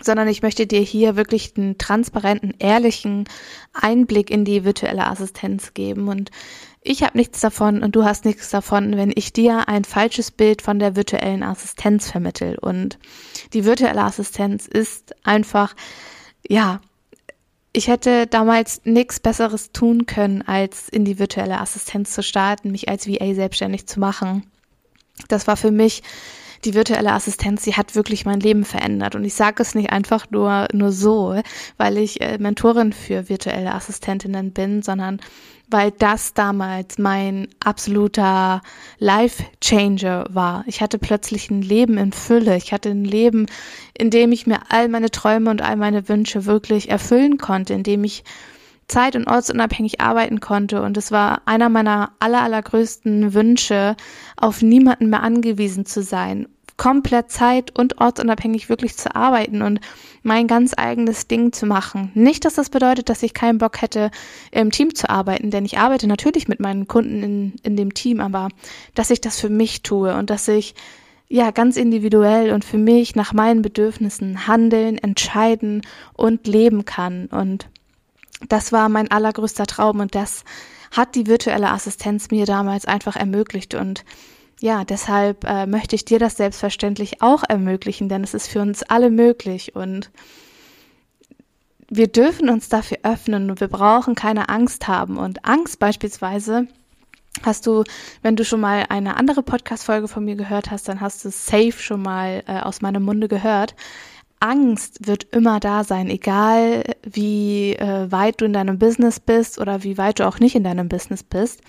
sondern 0.00 0.28
ich 0.28 0.42
möchte 0.42 0.66
dir 0.66 0.80
hier 0.80 1.16
wirklich 1.16 1.54
einen 1.56 1.76
transparenten, 1.78 2.54
ehrlichen 2.58 3.24
Einblick 3.72 4.30
in 4.30 4.44
die 4.44 4.64
virtuelle 4.64 5.06
Assistenz 5.06 5.74
geben. 5.74 6.08
Und 6.08 6.30
ich 6.88 7.02
habe 7.02 7.18
nichts 7.18 7.40
davon 7.40 7.82
und 7.82 7.94
du 7.94 8.04
hast 8.04 8.24
nichts 8.24 8.48
davon, 8.48 8.96
wenn 8.96 9.12
ich 9.14 9.34
dir 9.34 9.68
ein 9.68 9.84
falsches 9.84 10.30
Bild 10.30 10.62
von 10.62 10.78
der 10.78 10.96
virtuellen 10.96 11.42
Assistenz 11.42 12.10
vermittel. 12.10 12.56
Und 12.58 12.98
die 13.52 13.66
virtuelle 13.66 14.02
Assistenz 14.02 14.66
ist 14.66 15.14
einfach, 15.22 15.76
ja, 16.48 16.80
ich 17.74 17.88
hätte 17.88 18.26
damals 18.26 18.80
nichts 18.84 19.20
Besseres 19.20 19.70
tun 19.72 20.06
können, 20.06 20.40
als 20.40 20.88
in 20.88 21.04
die 21.04 21.18
virtuelle 21.18 21.60
Assistenz 21.60 22.12
zu 22.12 22.22
starten, 22.22 22.70
mich 22.70 22.88
als 22.88 23.06
VA 23.06 23.34
selbstständig 23.34 23.86
zu 23.86 24.00
machen. 24.00 24.50
Das 25.28 25.46
war 25.46 25.58
für 25.58 25.70
mich 25.70 26.02
die 26.64 26.74
virtuelle 26.74 27.12
Assistenz, 27.12 27.62
sie 27.62 27.74
hat 27.74 27.94
wirklich 27.94 28.24
mein 28.24 28.40
Leben 28.40 28.64
verändert. 28.64 29.14
Und 29.14 29.24
ich 29.24 29.34
sage 29.34 29.62
es 29.62 29.74
nicht 29.74 29.90
einfach 29.90 30.30
nur, 30.30 30.66
nur 30.72 30.90
so, 30.90 31.40
weil 31.76 31.98
ich 31.98 32.20
äh, 32.20 32.38
Mentorin 32.38 32.92
für 32.92 33.28
virtuelle 33.28 33.74
Assistentinnen 33.74 34.52
bin, 34.52 34.82
sondern 34.82 35.20
weil 35.70 35.90
das 35.90 36.34
damals 36.34 36.98
mein 36.98 37.48
absoluter 37.64 38.62
Life 38.98 39.44
Changer 39.60 40.26
war. 40.30 40.64
Ich 40.66 40.80
hatte 40.80 40.98
plötzlich 40.98 41.50
ein 41.50 41.62
Leben 41.62 41.98
in 41.98 42.12
Fülle. 42.12 42.56
Ich 42.56 42.72
hatte 42.72 42.90
ein 42.90 43.04
Leben, 43.04 43.46
in 43.96 44.10
dem 44.10 44.32
ich 44.32 44.46
mir 44.46 44.60
all 44.70 44.88
meine 44.88 45.10
Träume 45.10 45.50
und 45.50 45.62
all 45.62 45.76
meine 45.76 46.08
Wünsche 46.08 46.46
wirklich 46.46 46.90
erfüllen 46.90 47.38
konnte, 47.38 47.74
in 47.74 47.82
dem 47.82 48.04
ich 48.04 48.24
zeit- 48.88 49.16
und 49.16 49.28
ortsunabhängig 49.28 50.00
arbeiten 50.00 50.40
konnte. 50.40 50.82
Und 50.82 50.96
es 50.96 51.12
war 51.12 51.42
einer 51.44 51.68
meiner 51.68 52.12
aller, 52.18 52.42
allergrößten 52.42 53.34
Wünsche, 53.34 53.96
auf 54.36 54.62
niemanden 54.62 55.10
mehr 55.10 55.22
angewiesen 55.22 55.84
zu 55.84 56.02
sein 56.02 56.48
komplett 56.78 57.30
zeit- 57.30 57.78
und 57.78 58.00
ortsunabhängig 58.00 58.70
wirklich 58.70 58.96
zu 58.96 59.14
arbeiten 59.14 59.60
und 59.60 59.80
mein 60.22 60.46
ganz 60.46 60.72
eigenes 60.76 61.26
Ding 61.26 61.52
zu 61.52 61.66
machen. 61.66 62.10
Nicht, 62.14 62.46
dass 62.46 62.54
das 62.54 62.70
bedeutet, 62.70 63.10
dass 63.10 63.22
ich 63.22 63.34
keinen 63.34 63.58
Bock 63.58 63.82
hätte, 63.82 64.10
im 64.52 64.70
Team 64.70 64.94
zu 64.94 65.10
arbeiten, 65.10 65.50
denn 65.50 65.66
ich 65.66 65.78
arbeite 65.78 66.06
natürlich 66.06 66.48
mit 66.48 66.60
meinen 66.60 66.88
Kunden 66.88 67.22
in, 67.22 67.52
in 67.62 67.76
dem 67.76 67.92
Team, 67.92 68.20
aber 68.20 68.48
dass 68.94 69.10
ich 69.10 69.20
das 69.20 69.38
für 69.38 69.50
mich 69.50 69.82
tue 69.82 70.14
und 70.14 70.30
dass 70.30 70.48
ich 70.48 70.74
ja 71.28 71.50
ganz 71.50 71.76
individuell 71.76 72.52
und 72.52 72.64
für 72.64 72.78
mich 72.78 73.14
nach 73.14 73.32
meinen 73.32 73.60
Bedürfnissen 73.60 74.46
handeln, 74.46 74.96
entscheiden 74.96 75.82
und 76.14 76.46
leben 76.46 76.84
kann. 76.84 77.26
Und 77.26 77.68
das 78.48 78.72
war 78.72 78.88
mein 78.88 79.10
allergrößter 79.10 79.66
Traum 79.66 80.00
und 80.00 80.14
das 80.14 80.44
hat 80.90 81.16
die 81.16 81.26
virtuelle 81.26 81.70
Assistenz 81.70 82.30
mir 82.30 82.46
damals 82.46 82.86
einfach 82.86 83.16
ermöglicht 83.16 83.74
und 83.74 84.04
ja, 84.60 84.84
deshalb 84.84 85.44
äh, 85.44 85.66
möchte 85.66 85.94
ich 85.94 86.04
dir 86.04 86.18
das 86.18 86.36
selbstverständlich 86.36 87.22
auch 87.22 87.44
ermöglichen, 87.48 88.08
denn 88.08 88.24
es 88.24 88.34
ist 88.34 88.48
für 88.48 88.60
uns 88.60 88.82
alle 88.82 89.10
möglich 89.10 89.76
und 89.76 90.10
wir 91.90 92.08
dürfen 92.08 92.50
uns 92.50 92.68
dafür 92.68 92.98
öffnen 93.02 93.50
und 93.50 93.60
wir 93.60 93.68
brauchen 93.68 94.14
keine 94.14 94.48
Angst 94.48 94.88
haben. 94.88 95.16
Und 95.16 95.44
Angst 95.44 95.78
beispielsweise 95.78 96.66
hast 97.42 97.66
du, 97.66 97.84
wenn 98.22 98.36
du 98.36 98.44
schon 98.44 98.60
mal 98.60 98.84
eine 98.88 99.16
andere 99.16 99.42
Podcast-Folge 99.42 100.08
von 100.08 100.24
mir 100.24 100.34
gehört 100.34 100.70
hast, 100.70 100.88
dann 100.88 101.00
hast 101.00 101.24
du 101.24 101.30
safe 101.30 101.72
schon 101.72 102.02
mal 102.02 102.42
äh, 102.46 102.60
aus 102.60 102.82
meinem 102.82 103.04
Munde 103.04 103.28
gehört. 103.28 103.74
Angst 104.40 105.06
wird 105.06 105.24
immer 105.32 105.60
da 105.60 105.82
sein, 105.82 106.10
egal 106.10 106.84
wie 107.02 107.72
äh, 107.74 108.10
weit 108.12 108.40
du 108.40 108.44
in 108.44 108.52
deinem 108.52 108.78
Business 108.78 109.18
bist 109.18 109.58
oder 109.58 109.82
wie 109.82 109.98
weit 109.98 110.20
du 110.20 110.28
auch 110.28 110.38
nicht 110.40 110.54
in 110.54 110.64
deinem 110.64 110.88
Business 110.88 111.22
bist. 111.22 111.62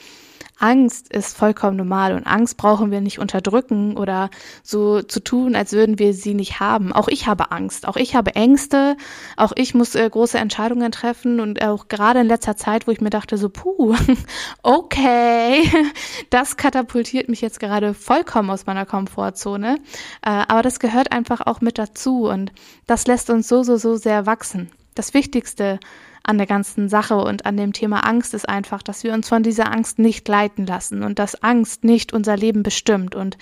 Angst 0.59 1.11
ist 1.11 1.37
vollkommen 1.37 1.77
normal 1.77 2.13
und 2.13 2.27
Angst 2.27 2.57
brauchen 2.57 2.91
wir 2.91 3.01
nicht 3.01 3.19
unterdrücken 3.19 3.97
oder 3.97 4.29
so 4.61 5.01
zu 5.01 5.21
tun, 5.21 5.55
als 5.55 5.71
würden 5.71 5.99
wir 5.99 6.13
sie 6.13 6.33
nicht 6.33 6.59
haben. 6.59 6.91
Auch 6.93 7.07
ich 7.07 7.27
habe 7.27 7.51
Angst, 7.51 7.87
auch 7.87 7.95
ich 7.95 8.15
habe 8.15 8.35
Ängste, 8.35 8.97
auch 9.37 9.53
ich 9.55 9.73
muss 9.73 9.95
äh, 9.95 10.09
große 10.09 10.37
Entscheidungen 10.37 10.91
treffen 10.91 11.39
und 11.39 11.61
auch 11.61 11.87
gerade 11.87 12.19
in 12.19 12.27
letzter 12.27 12.57
Zeit, 12.57 12.87
wo 12.87 12.91
ich 12.91 13.01
mir 13.01 13.09
dachte, 13.09 13.37
so, 13.37 13.49
puh, 13.49 13.95
okay, 14.63 15.63
das 16.29 16.57
katapultiert 16.57 17.29
mich 17.29 17.41
jetzt 17.41 17.59
gerade 17.59 17.93
vollkommen 17.93 18.49
aus 18.49 18.65
meiner 18.65 18.85
Komfortzone. 18.85 19.77
Äh, 20.21 20.29
aber 20.47 20.61
das 20.61 20.79
gehört 20.79 21.11
einfach 21.11 21.41
auch 21.45 21.61
mit 21.61 21.77
dazu 21.77 22.27
und 22.27 22.51
das 22.85 23.07
lässt 23.07 23.29
uns 23.29 23.47
so, 23.47 23.63
so, 23.63 23.77
so 23.77 23.95
sehr 23.95 24.25
wachsen. 24.25 24.69
Das 24.95 25.13
Wichtigste 25.13 25.79
an 26.23 26.37
der 26.37 26.47
ganzen 26.47 26.89
Sache 26.89 27.17
und 27.17 27.45
an 27.45 27.57
dem 27.57 27.73
Thema 27.73 28.05
Angst 28.05 28.33
ist 28.33 28.47
einfach, 28.47 28.83
dass 28.83 29.03
wir 29.03 29.13
uns 29.13 29.29
von 29.29 29.43
dieser 29.43 29.71
Angst 29.71 29.99
nicht 29.99 30.27
leiten 30.27 30.65
lassen 30.65 31.03
und 31.03 31.19
dass 31.19 31.41
Angst 31.43 31.83
nicht 31.83 32.13
unser 32.13 32.37
Leben 32.37 32.63
bestimmt 32.63 33.15
und 33.15 33.37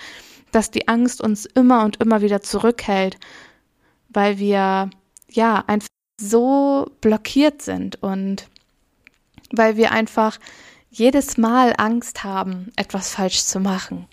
dass 0.52 0.70
die 0.70 0.88
Angst 0.88 1.20
uns 1.20 1.44
immer 1.46 1.84
und 1.84 2.00
immer 2.00 2.22
wieder 2.22 2.40
zurückhält, 2.40 3.18
weil 4.08 4.38
wir 4.38 4.90
ja 5.30 5.64
einfach 5.66 5.88
so 6.20 6.90
blockiert 7.00 7.62
sind 7.62 8.02
und 8.02 8.48
weil 9.52 9.76
wir 9.76 9.92
einfach 9.92 10.38
jedes 10.90 11.36
Mal 11.36 11.74
Angst 11.76 12.24
haben, 12.24 12.72
etwas 12.76 13.10
falsch 13.10 13.44
zu 13.44 13.60
machen. 13.60 14.06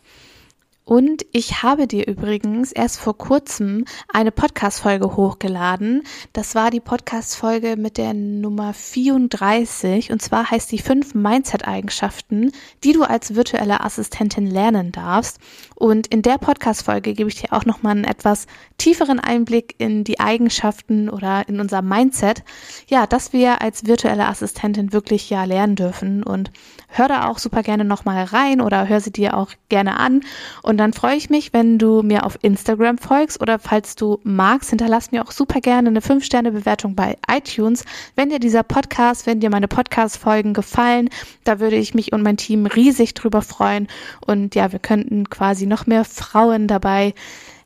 Und 0.86 1.26
ich 1.32 1.64
habe 1.64 1.88
dir 1.88 2.08
übrigens 2.08 2.72
erst 2.72 3.00
vor 3.00 3.18
kurzem 3.18 3.86
eine 4.08 4.32
Podcast-Folge 4.32 5.16
hochgeladen. 5.16 6.04
Das 6.32 6.54
war 6.54 6.70
die 6.70 6.80
Podcast-Folge 6.80 7.76
mit 7.76 7.98
der 7.98 8.14
Nummer 8.14 8.72
34. 8.72 10.12
Und 10.12 10.22
zwar 10.22 10.52
heißt 10.52 10.72
die 10.72 10.78
fünf 10.78 11.16
Mindset-Eigenschaften, 11.16 12.52
die 12.84 12.94
du 12.94 13.02
als 13.02 13.34
virtuelle 13.34 13.82
Assistentin 13.82 14.46
lernen 14.46 14.92
darfst. 14.92 15.40
Und 15.74 16.06
in 16.06 16.22
der 16.22 16.38
Podcast-Folge 16.38 17.16
gebe 17.16 17.30
ich 17.30 17.42
dir 17.42 17.52
auch 17.54 17.66
nochmal 17.66 17.94
einen 17.94 18.04
etwas 18.04 18.46
tieferen 18.78 19.20
Einblick 19.20 19.74
in 19.80 20.04
die 20.04 20.20
Eigenschaften 20.20 21.10
oder 21.10 21.50
in 21.50 21.60
unser 21.60 21.82
Mindset. 21.82 22.44
Ja, 22.88 23.08
dass 23.08 23.34
wir 23.34 23.64
als 23.64 23.88
virtuelle 23.88 24.28
Assistentin 24.28 24.94
wirklich 24.94 25.32
ja 25.32 25.46
lernen 25.46 25.76
dürfen. 25.76 26.22
Und 26.22 26.52
hör 26.98 27.08
da 27.08 27.28
auch 27.30 27.38
super 27.38 27.64
gerne 27.64 27.86
nochmal 27.86 28.24
rein 28.24 28.62
oder 28.62 28.88
hör 28.88 29.00
sie 29.00 29.12
dir 29.12 29.38
auch 29.38 29.50
gerne 29.70 29.98
an. 29.98 30.22
Und 30.62 30.78
dann 30.78 30.94
freue 30.94 31.16
ich 31.16 31.30
mich, 31.30 31.54
wenn 31.54 31.78
du 31.78 32.02
mir 32.02 32.26
auf 32.26 32.38
Instagram 32.42 32.98
folgst 32.98 33.42
oder 33.42 33.60
falls 33.60 33.96
du 33.96 34.20
magst, 34.24 34.70
hinterlass 34.70 35.12
mir 35.12 35.24
auch 35.24 35.32
super 35.32 35.60
gerne 35.62 35.90
eine 35.90 36.00
5-Sterne-Bewertung 36.00 36.96
bei 36.96 37.18
iTunes. 37.30 37.84
Wenn 38.16 38.30
dir 38.30 38.40
dieser 38.40 38.64
Podcast, 38.64 39.28
wenn 39.28 39.40
dir 39.40 39.50
meine 39.50 39.68
Podcast-Folgen 39.68 40.54
gefallen, 40.54 41.10
da 41.44 41.60
würde 41.60 41.76
ich 41.76 41.94
mich 41.94 42.14
und 42.14 42.24
mein 42.24 42.38
Team 42.38 42.66
riesig 42.66 43.14
drüber 43.14 43.42
freuen. 43.42 43.88
Und 44.26 44.56
ja, 44.56 44.72
wir 44.72 44.80
könnten 44.80 45.30
quasi 45.30 45.66
noch 45.66 45.86
mehr 45.86 46.06
Frauen 46.06 46.68
dabei 46.68 47.14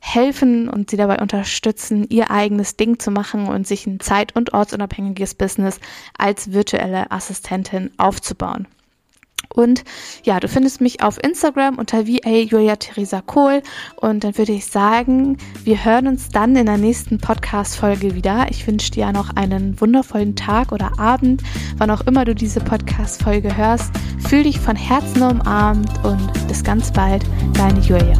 helfen 0.00 0.68
und 0.68 0.90
sie 0.90 0.96
dabei 0.96 1.18
unterstützen, 1.18 2.06
ihr 2.08 2.30
eigenes 2.30 2.76
Ding 2.76 2.98
zu 2.98 3.10
machen 3.10 3.46
und 3.46 3.66
sich 3.66 3.86
ein 3.86 4.00
zeit- 4.00 4.34
und 4.34 4.54
ortsunabhängiges 4.54 5.34
Business 5.34 5.78
als 6.16 6.52
virtuelle 6.52 7.10
Assistentin 7.10 7.90
aufzubauen. 7.98 8.66
Und 9.54 9.84
ja, 10.22 10.38
du 10.38 10.48
findest 10.48 10.80
mich 10.80 11.02
auf 11.02 11.22
Instagram 11.22 11.78
unter 11.78 12.06
VA 12.06 12.30
Julia 12.30 12.76
Theresa 12.76 13.20
Kohl. 13.20 13.62
Und 13.96 14.24
dann 14.24 14.38
würde 14.38 14.52
ich 14.52 14.66
sagen, 14.66 15.38
wir 15.64 15.84
hören 15.84 16.06
uns 16.06 16.28
dann 16.28 16.56
in 16.56 16.66
der 16.66 16.78
nächsten 16.78 17.18
Podcast-Folge 17.18 18.14
wieder. 18.14 18.46
Ich 18.50 18.66
wünsche 18.66 18.90
dir 18.92 19.12
noch 19.12 19.34
einen 19.36 19.80
wundervollen 19.80 20.36
Tag 20.36 20.72
oder 20.72 20.98
Abend, 20.98 21.42
wann 21.78 21.90
auch 21.90 22.02
immer 22.02 22.24
du 22.24 22.34
diese 22.34 22.60
Podcast-Folge 22.60 23.56
hörst. 23.56 23.90
Fühl 24.28 24.44
dich 24.44 24.60
von 24.60 24.76
Herzen 24.76 25.22
umarmt 25.22 25.90
und 26.04 26.48
bis 26.48 26.62
ganz 26.62 26.92
bald, 26.92 27.24
deine 27.54 27.80
Julia. 27.80 28.14